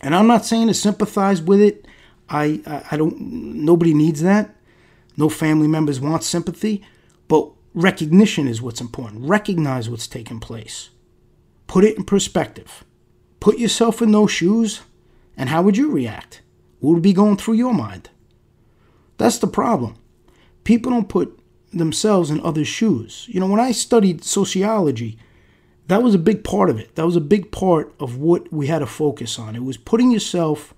[0.02, 1.86] And I'm not saying to sympathize with it.
[2.28, 4.54] I, I, I don't, nobody needs that.
[5.16, 6.82] No family members want sympathy,
[7.28, 9.28] but recognition is what's important.
[9.28, 10.90] Recognize what's taking place.
[11.66, 12.84] Put it in perspective.
[13.40, 14.80] Put yourself in those shoes,
[15.36, 16.42] and how would you react?
[16.80, 18.10] What would be going through your mind?
[19.18, 19.96] That's the problem.
[20.64, 21.38] People don't put
[21.72, 23.26] themselves in others' shoes.
[23.28, 25.18] You know, when I studied sociology,
[25.88, 26.94] that was a big part of it.
[26.94, 29.56] That was a big part of what we had to focus on.
[29.56, 30.74] It was putting yourself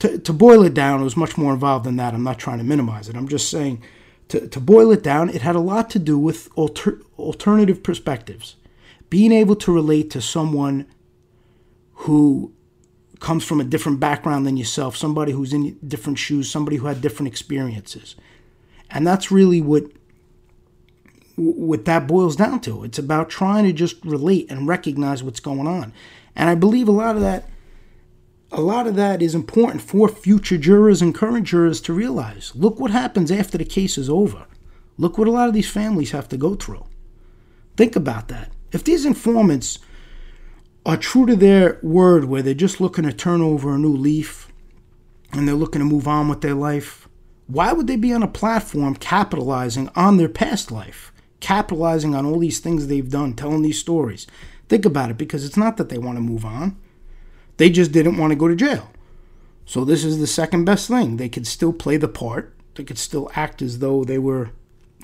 [0.00, 2.14] to, to boil it down, it was much more involved than that.
[2.14, 3.16] I'm not trying to minimize it.
[3.16, 3.82] I'm just saying
[4.28, 8.56] to, to boil it down, it had a lot to do with alter, alternative perspectives.
[9.10, 10.86] Being able to relate to someone
[11.92, 12.52] who
[13.20, 17.00] comes from a different background than yourself, somebody who's in different shoes, somebody who had
[17.00, 18.16] different experiences.
[18.90, 19.84] And that's really what
[21.36, 22.84] what that boils down to.
[22.84, 25.92] It's about trying to just relate and recognize what's going on.
[26.36, 27.48] And I believe a lot of that
[28.52, 32.52] a lot of that is important for future jurors and current jurors to realize.
[32.54, 34.46] Look what happens after the case is over.
[34.96, 36.86] Look what a lot of these families have to go through.
[37.76, 38.52] Think about that.
[38.70, 39.80] If these informants
[40.86, 44.52] are true to their word, where they're just looking to turn over a new leaf
[45.32, 47.08] and they're looking to move on with their life,
[47.46, 51.12] why would they be on a platform capitalizing on their past life,
[51.44, 54.26] capitalizing on all these things they've done, telling these stories?
[54.70, 56.78] Think about it because it's not that they want to move on.
[57.58, 58.90] They just didn't want to go to jail.
[59.66, 61.18] So this is the second best thing.
[61.18, 62.54] They could still play the part.
[62.74, 64.52] They could still act as though they were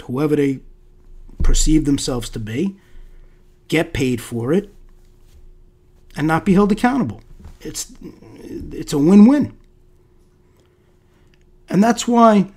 [0.05, 0.61] whoever they
[1.43, 2.77] perceive themselves to be,
[3.69, 4.73] get paid for it,
[6.17, 7.21] and not be held accountable.
[7.61, 7.93] It's
[8.43, 9.57] it's a win-win.
[11.69, 12.51] And that's why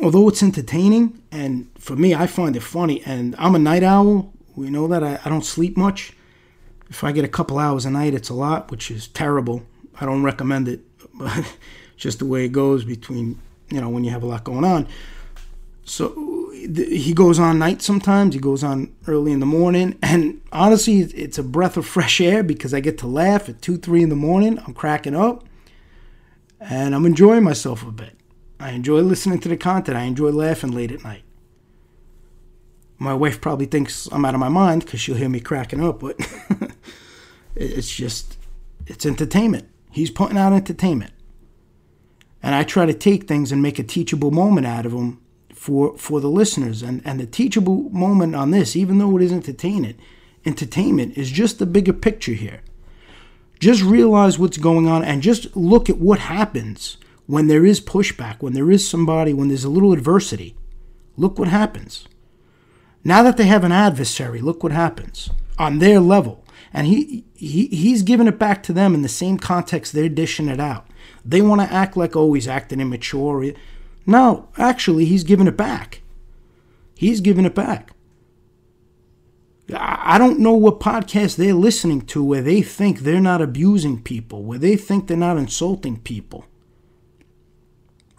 [0.00, 4.32] although it's entertaining and for me I find it funny and I'm a night owl,
[4.54, 6.12] we know that I, I don't sleep much.
[6.88, 9.64] If I get a couple hours a night, it's a lot, which is terrible.
[10.00, 10.80] I don't recommend it,
[11.14, 11.56] but
[11.96, 13.40] just the way it goes between,
[13.70, 14.86] you know, when you have a lot going on.
[15.84, 21.00] So he goes on night sometimes, he goes on early in the morning, and honestly,
[21.00, 24.08] it's a breath of fresh air because I get to laugh at 2, 3 in
[24.08, 24.60] the morning.
[24.64, 25.44] I'm cracking up,
[26.60, 28.16] and I'm enjoying myself a bit.
[28.62, 31.24] I enjoy listening to the content, I enjoy laughing late at night.
[32.96, 35.98] My wife probably thinks I'm out of my mind because she'll hear me cracking up,
[35.98, 36.16] but
[37.56, 38.38] it's just,
[38.86, 39.68] it's entertainment.
[39.90, 41.12] He's putting out entertainment.
[42.40, 45.20] And I try to take things and make a teachable moment out of them
[45.52, 46.82] for, for the listeners.
[46.82, 49.98] And, and the teachable moment on this, even though it is entertainment,
[50.44, 52.60] entertainment is just the bigger picture here.
[53.58, 56.96] Just realize what's going on and just look at what happens
[57.26, 60.56] when there is pushback, when there is somebody, when there's a little adversity.
[61.16, 62.06] Look what happens.
[63.04, 66.44] Now that they have an adversary, look what happens on their level.
[66.72, 70.48] And he, he he's giving it back to them in the same context they're dishing
[70.48, 70.86] it out.
[71.24, 73.52] They want to act like, oh, acting immature.
[74.06, 76.02] No, actually, he's giving it back.
[76.94, 77.92] He's giving it back.
[79.74, 84.42] I don't know what podcast they're listening to where they think they're not abusing people,
[84.42, 86.46] where they think they're not insulting people.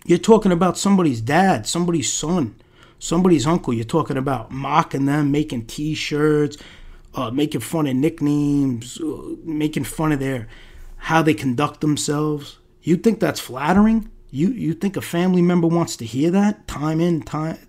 [0.05, 2.55] You're talking about somebody's dad, somebody's son,
[2.99, 3.73] somebody's uncle.
[3.73, 6.57] You're talking about mocking them, making t shirts,
[7.15, 10.47] uh, making fun of nicknames, uh, making fun of their
[10.97, 12.59] how they conduct themselves.
[12.81, 14.09] You think that's flattering?
[14.29, 17.59] You you think a family member wants to hear that time in time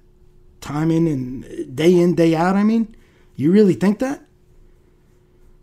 [0.61, 2.57] time in and day in day out?
[2.57, 2.97] I mean,
[3.37, 4.23] you really think that?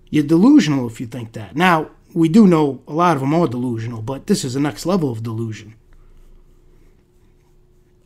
[0.10, 1.56] You're delusional if you think that.
[1.56, 4.86] Now we do know a lot of them are delusional, but this is the next
[4.86, 5.76] level of delusion.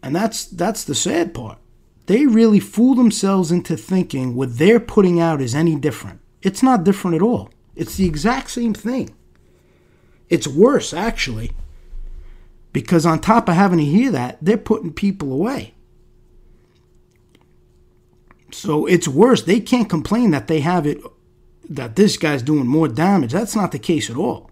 [0.06, 1.58] And that's that's the sad part.
[2.06, 6.20] They really fool themselves into thinking what they're putting out is any different.
[6.44, 7.50] It's not different at all.
[7.76, 9.16] It's the exact same thing.
[10.30, 11.54] It's worse, actually.
[12.72, 15.74] Because on top of having to hear that, they're putting people away.
[18.52, 19.42] So it's worse.
[19.42, 21.00] They can't complain that they have it,
[21.68, 23.32] that this guy's doing more damage.
[23.32, 24.52] That's not the case at all.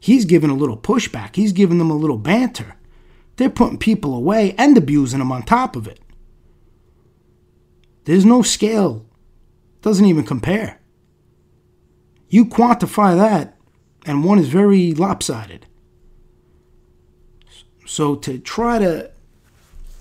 [0.00, 2.76] He's giving a little pushback, he's giving them a little banter.
[3.36, 6.00] They're putting people away and abusing them on top of it.
[8.04, 9.04] There's no scale,
[9.82, 10.80] doesn't even compare.
[12.28, 13.56] You quantify that,
[14.04, 15.66] and one is very lopsided.
[17.84, 19.10] So to try to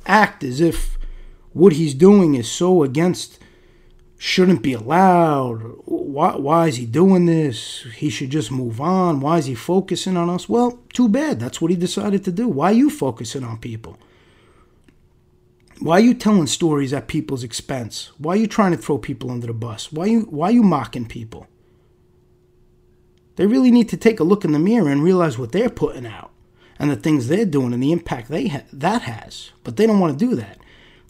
[0.06, 0.98] act as if
[1.54, 3.40] what he's doing is so against
[4.18, 5.62] shouldn't be allowed.
[6.16, 7.86] Why, why is he doing this?
[7.94, 9.20] He should just move on.
[9.20, 10.48] Why is he focusing on us?
[10.48, 11.42] Well, too bad.
[11.42, 12.48] That's what he decided to do.
[12.48, 13.98] Why are you focusing on people?
[15.82, 18.14] Why are you telling stories at people's expense?
[18.18, 19.92] Why are you trying to throw people under the bus?
[19.92, 21.48] Why you, why are you mocking people?
[23.36, 26.06] They really need to take a look in the mirror and realize what they're putting
[26.06, 26.32] out
[26.80, 29.52] and the things they're doing and the impact they ha- that has.
[29.66, 30.60] But they don't want to do that.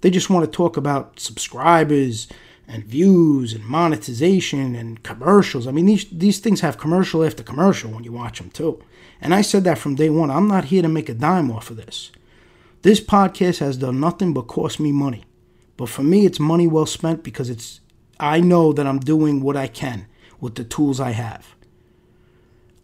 [0.02, 2.28] They just want to talk about subscribers
[2.68, 5.68] and views and monetization and commercials.
[5.68, 8.82] I mean, these these things have commercial after commercial when you watch them too.
[9.22, 10.32] And I said that from day one.
[10.32, 12.12] I'm not here to make a dime off of this.
[12.82, 15.24] This podcast has done nothing but cost me money.
[15.78, 17.82] But for me, it's money well spent because it's
[18.20, 20.08] I know that I'm doing what I can
[20.40, 21.56] with the tools I have.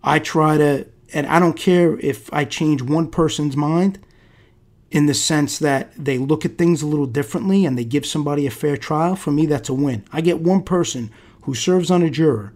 [0.04, 4.00] I try to, and I don't care if I change one person's mind
[4.92, 8.46] in the sense that they look at things a little differently and they give somebody
[8.46, 10.04] a fair trial, for me, that's a win.
[10.12, 11.10] I get one person
[11.44, 12.54] who serves on a juror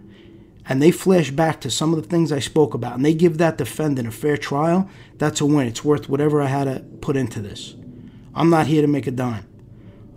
[0.67, 3.37] and they flash back to some of the things I spoke about and they give
[3.37, 5.67] that defendant a fair trial, that's a win.
[5.67, 7.75] It's worth whatever I had to put into this.
[8.33, 9.47] I'm not here to make a dime.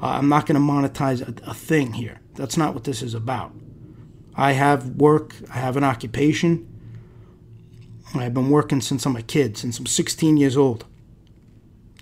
[0.01, 2.21] I'm not going to monetize a, a thing here.
[2.35, 3.53] That's not what this is about.
[4.35, 6.66] I have work, I have an occupation.
[8.14, 10.85] I've been working since I'm a kid, since I'm 16 years old.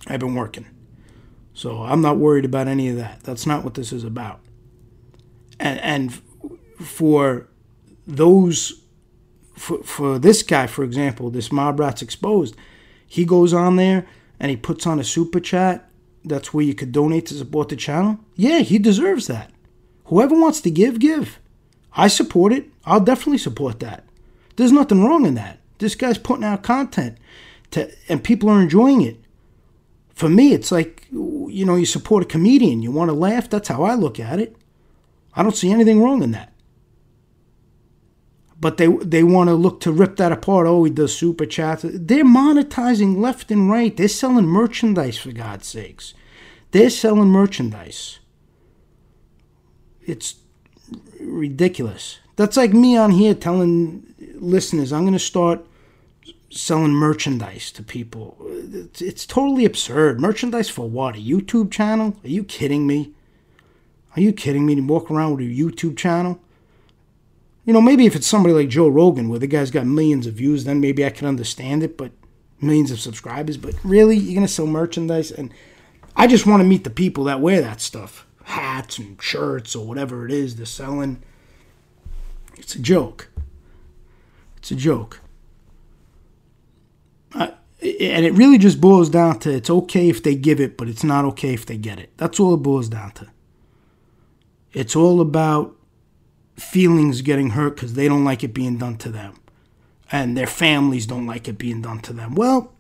[0.06, 0.66] I've been working.
[1.54, 3.22] So I'm not worried about any of that.
[3.22, 4.40] That's not what this is about.
[5.58, 6.22] And, and
[6.78, 7.48] for
[8.06, 8.82] those,
[9.54, 12.56] for, for this guy, for example, this Mob Rats Exposed,
[13.06, 14.06] he goes on there
[14.38, 15.88] and he puts on a super chat.
[16.24, 18.18] That's where you could donate to support the channel.
[18.34, 19.50] Yeah, he deserves that.
[20.06, 21.38] Whoever wants to give, give.
[21.94, 22.68] I support it.
[22.84, 24.04] I'll definitely support that.
[24.56, 25.60] There's nothing wrong in that.
[25.78, 27.16] This guy's putting out content
[27.70, 29.20] to, and people are enjoying it
[30.16, 33.50] for me, it's like, you know, you support a comedian, you want to laugh.
[33.50, 34.56] That's how I look at it.
[35.34, 36.52] I don't see anything wrong in that.
[38.58, 40.66] But they they want to look to rip that apart.
[40.66, 41.84] Oh, he does super chats.
[41.86, 43.94] They're monetizing left and right.
[43.94, 46.14] They're selling merchandise for God's sakes.
[46.70, 48.18] They're selling merchandise.
[50.00, 50.36] It's
[51.20, 52.20] ridiculous.
[52.36, 55.66] That's like me on here telling listeners I'm going to start
[56.50, 58.36] selling merchandise to people.
[58.48, 60.20] It's, it's, totally absurd.
[60.20, 61.16] Merchandise for what?
[61.16, 62.16] A YouTube channel?
[62.22, 63.12] Are you kidding me?
[64.14, 66.40] Are you kidding me to walk around with a YouTube channel?
[67.64, 70.34] You know, maybe if it's somebody like Joe Rogan, where the guy's got millions of
[70.34, 72.12] views, then maybe I can understand it, but
[72.60, 73.56] millions of subscribers.
[73.56, 75.32] But really, you're going to sell merchandise?
[75.32, 75.52] And
[76.14, 79.84] I just want to meet the people that wear that stuff hats and shirts or
[79.84, 81.20] whatever it is they're selling.
[82.56, 83.28] It's a joke.
[84.56, 85.20] It's a joke
[87.38, 91.04] and it really just boils down to it's okay if they give it, but it's
[91.04, 92.10] not okay if they get it.
[92.16, 93.28] That's all it boils down to.
[94.72, 95.74] It's all about
[96.56, 99.38] feelings getting hurt because they don't like it being done to them,
[100.10, 102.34] and their families don't like it being done to them.
[102.34, 102.72] Well,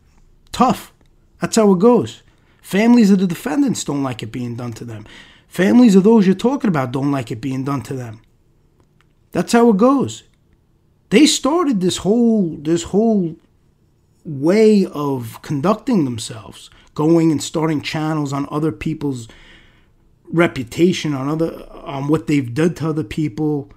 [0.52, 0.92] tough.
[1.40, 2.22] That's how it goes.
[2.62, 5.06] Families of the defendants don't like it being done to them.
[5.46, 8.20] Families of those you're talking about don't like it being done to them.
[9.32, 10.24] That's how it goes.
[11.10, 13.36] They started this whole this whole
[14.26, 19.28] way of conducting themselves, going and starting channels on other people's
[20.28, 23.70] reputation on other on what they've done to other people.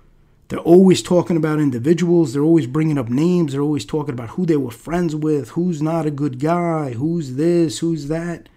[0.47, 2.33] They're always talking about individuals.
[2.33, 3.51] They're always bringing up names.
[3.51, 7.35] They're always talking about who they were friends with, who's not a good guy, who's
[7.35, 8.49] this, who's that.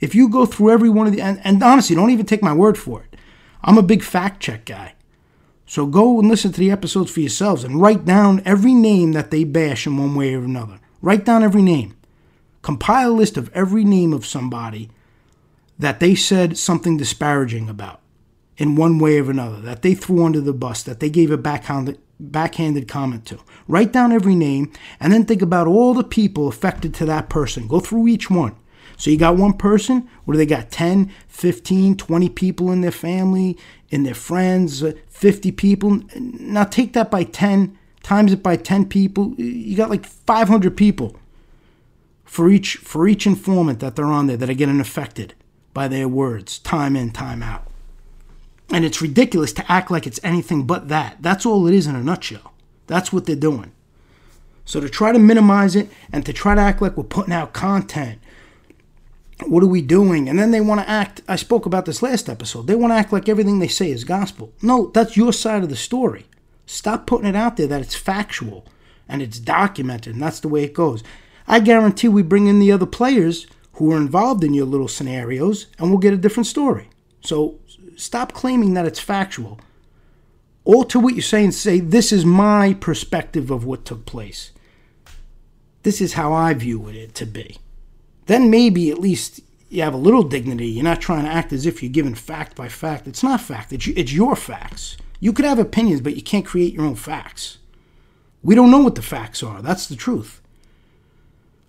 [0.00, 2.52] If you go through every one of the, and, and honestly, don't even take my
[2.52, 3.18] word for it.
[3.62, 4.94] I'm a big fact check guy.
[5.66, 9.30] So go and listen to the episodes for yourselves and write down every name that
[9.30, 10.78] they bash in one way or another.
[11.04, 11.94] Write down every name.
[12.62, 14.88] Compile a list of every name of somebody
[15.78, 18.00] that they said something disparaging about
[18.56, 21.36] in one way or another, that they threw under the bus, that they gave a
[21.36, 23.38] backhanded, backhanded comment to.
[23.68, 27.68] Write down every name and then think about all the people affected to that person.
[27.68, 28.56] Go through each one.
[28.96, 30.70] So you got one person, what do they got?
[30.70, 33.58] 10, 15, 20 people in their family,
[33.90, 36.00] in their friends, uh, 50 people.
[36.16, 39.34] Now take that by 10, times it by 10 people.
[39.36, 41.16] You got like 500 people
[42.24, 45.34] for each for each informant that they're on there that are getting affected
[45.72, 47.66] by their words time in, time out.
[48.70, 51.16] And it's ridiculous to act like it's anything but that.
[51.20, 52.54] That's all it is in a nutshell.
[52.86, 53.72] That's what they're doing.
[54.64, 57.52] So to try to minimize it and to try to act like we're putting out
[57.52, 58.18] content,
[59.46, 60.28] what are we doing?
[60.28, 62.96] And then they want to act, I spoke about this last episode, they want to
[62.96, 64.52] act like everything they say is gospel.
[64.62, 66.26] No, that's your side of the story.
[66.66, 68.66] Stop putting it out there that it's factual
[69.08, 71.02] and it's documented and that's the way it goes.
[71.46, 75.66] I guarantee we bring in the other players who are involved in your little scenarios,
[75.78, 76.88] and we'll get a different story.
[77.20, 77.58] So
[77.96, 79.60] stop claiming that it's factual.
[80.64, 84.52] Alter what you say and say, This is my perspective of what took place.
[85.82, 87.58] This is how I view it to be.
[88.26, 90.68] Then maybe at least you have a little dignity.
[90.68, 93.06] You're not trying to act as if you're giving fact by fact.
[93.06, 94.96] It's not fact, it's, it's your facts.
[95.20, 97.58] You could have opinions, but you can't create your own facts.
[98.42, 99.62] We don't know what the facts are.
[99.62, 100.40] That's the truth.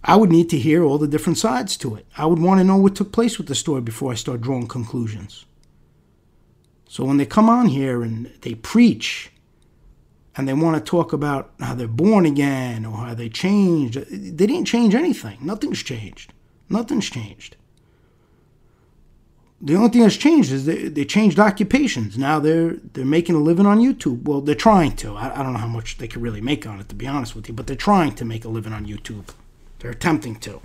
[0.04, 2.06] I would need to hear all the different sides to it.
[2.18, 4.68] I would want to know what took place with the story before I start drawing
[4.68, 5.46] conclusions.
[6.88, 9.32] So when they come on here and they preach
[10.38, 14.46] and they want to talk about how they're born again or how they changed, they
[14.46, 15.40] didn't change anything.
[15.42, 16.34] Nothing's changed.
[16.70, 17.56] Nothing's changed.
[19.66, 22.20] The only thing that's changed is they, they changed occupations.
[22.20, 24.22] Now they're they're making a living on YouTube.
[24.22, 25.16] Well, they're trying to.
[25.16, 27.36] I, I don't know how much they could really make on it, to be honest
[27.36, 29.30] with you, but they're trying to make a living on YouTube.
[29.80, 30.62] They're attempting to.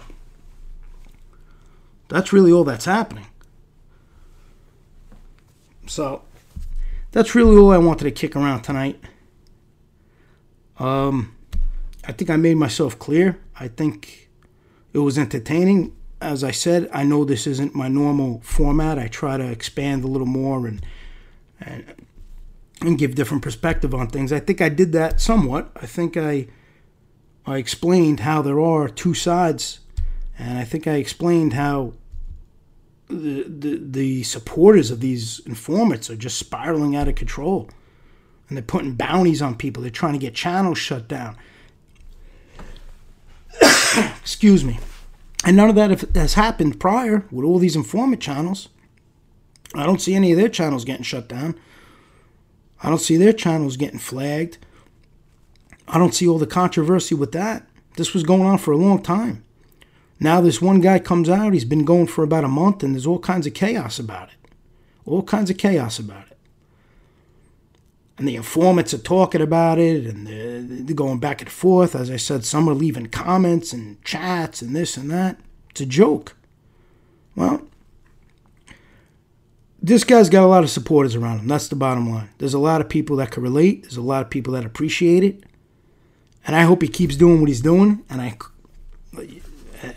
[2.08, 3.26] That's really all that's happening.
[5.86, 6.22] So,
[7.10, 9.00] that's really all I wanted to kick around tonight.
[10.78, 11.34] Um,
[12.04, 13.40] I think I made myself clear.
[13.58, 14.28] I think
[14.92, 15.96] it was entertaining.
[16.20, 18.98] As I said, I know this isn't my normal format.
[18.98, 20.84] I try to expand a little more and
[21.60, 21.84] and
[22.82, 24.32] and give different perspective on things.
[24.32, 25.70] I think I did that somewhat.
[25.76, 26.48] I think I
[27.46, 29.80] I explained how there are two sides,
[30.38, 31.94] and I think I explained how
[33.10, 37.68] the, the, the supporters of these informants are just spiraling out of control.
[38.48, 39.82] And they're putting bounties on people.
[39.82, 41.36] They're trying to get channels shut down.
[44.20, 44.78] Excuse me.
[45.44, 48.68] And none of that has happened prior with all these informant channels.
[49.74, 51.58] I don't see any of their channels getting shut down.
[52.82, 54.58] I don't see their channels getting flagged.
[55.88, 57.66] I don't see all the controversy with that.
[57.96, 59.44] This was going on for a long time.
[60.18, 63.06] Now this one guy comes out, he's been going for about a month, and there's
[63.06, 64.52] all kinds of chaos about it.
[65.06, 66.29] All kinds of chaos about it.
[68.20, 71.96] And the informants are talking about it, and they're, they're going back and forth.
[71.96, 75.40] As I said, some are leaving comments and chats and this and that.
[75.70, 76.36] It's a joke.
[77.34, 77.62] Well,
[79.82, 81.48] this guy's got a lot of supporters around him.
[81.48, 82.28] That's the bottom line.
[82.38, 83.82] There's a lot of people that can relate.
[83.82, 85.42] There's a lot of people that appreciate it
[86.46, 88.04] and I hope he keeps doing what he's doing.
[88.08, 88.36] And I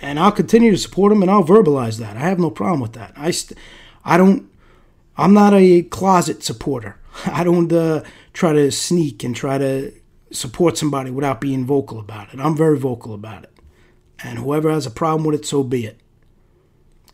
[0.01, 2.15] and I'll continue to support him, and I'll verbalize that.
[2.15, 3.13] I have no problem with that.
[3.15, 3.59] I st-
[4.05, 4.49] I don't.
[5.17, 6.97] I'm not a closet supporter.
[7.25, 8.03] I don't uh,
[8.33, 9.93] try to sneak and try to
[10.31, 12.39] support somebody without being vocal about it.
[12.39, 13.51] I'm very vocal about it.
[14.23, 15.99] And whoever has a problem with it, so be it.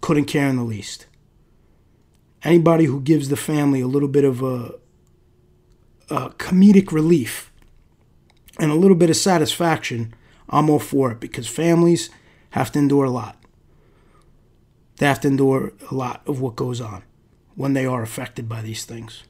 [0.01, 1.07] Couldn't care in the least.
[2.43, 4.75] Anybody who gives the family a little bit of a,
[6.09, 7.51] a comedic relief
[8.57, 10.13] and a little bit of satisfaction,
[10.49, 12.09] I'm all for it because families
[12.51, 13.35] have to endure a lot.
[14.97, 17.03] They have to endure a lot of what goes on
[17.55, 19.23] when they are affected by these things.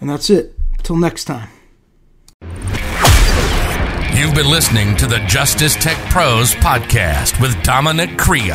[0.00, 0.54] And that's it.
[0.82, 1.48] Till next time.
[4.20, 8.52] You've been listening to the Justice Tech Pros podcast with Dominic Crea,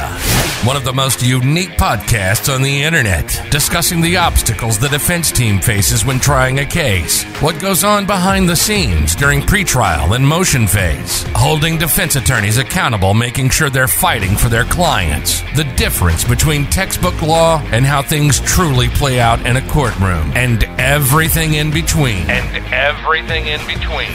[0.64, 5.60] one of the most unique podcasts on the internet, discussing the obstacles the defense team
[5.60, 10.68] faces when trying a case, what goes on behind the scenes during pretrial and motion
[10.68, 16.68] phase, holding defense attorneys accountable, making sure they're fighting for their clients, the difference between
[16.68, 22.30] textbook law and how things truly play out in a courtroom, and everything in between.
[22.30, 24.12] And everything in between.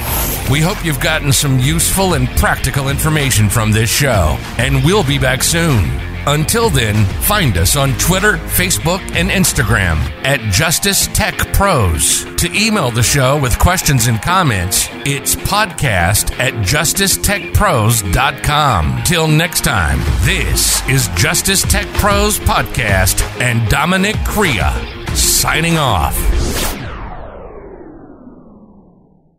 [0.49, 5.18] We hope you've gotten some useful and practical information from this show, and we'll be
[5.18, 5.88] back soon.
[6.26, 12.26] Until then, find us on Twitter, Facebook, and Instagram at Justice Tech Pros.
[12.36, 19.03] To email the show with questions and comments, it's podcast at justicetechpros.com.
[19.05, 24.74] Till next time, this is Justice Tech Pros Podcast and Dominic Crea
[25.14, 26.89] signing off.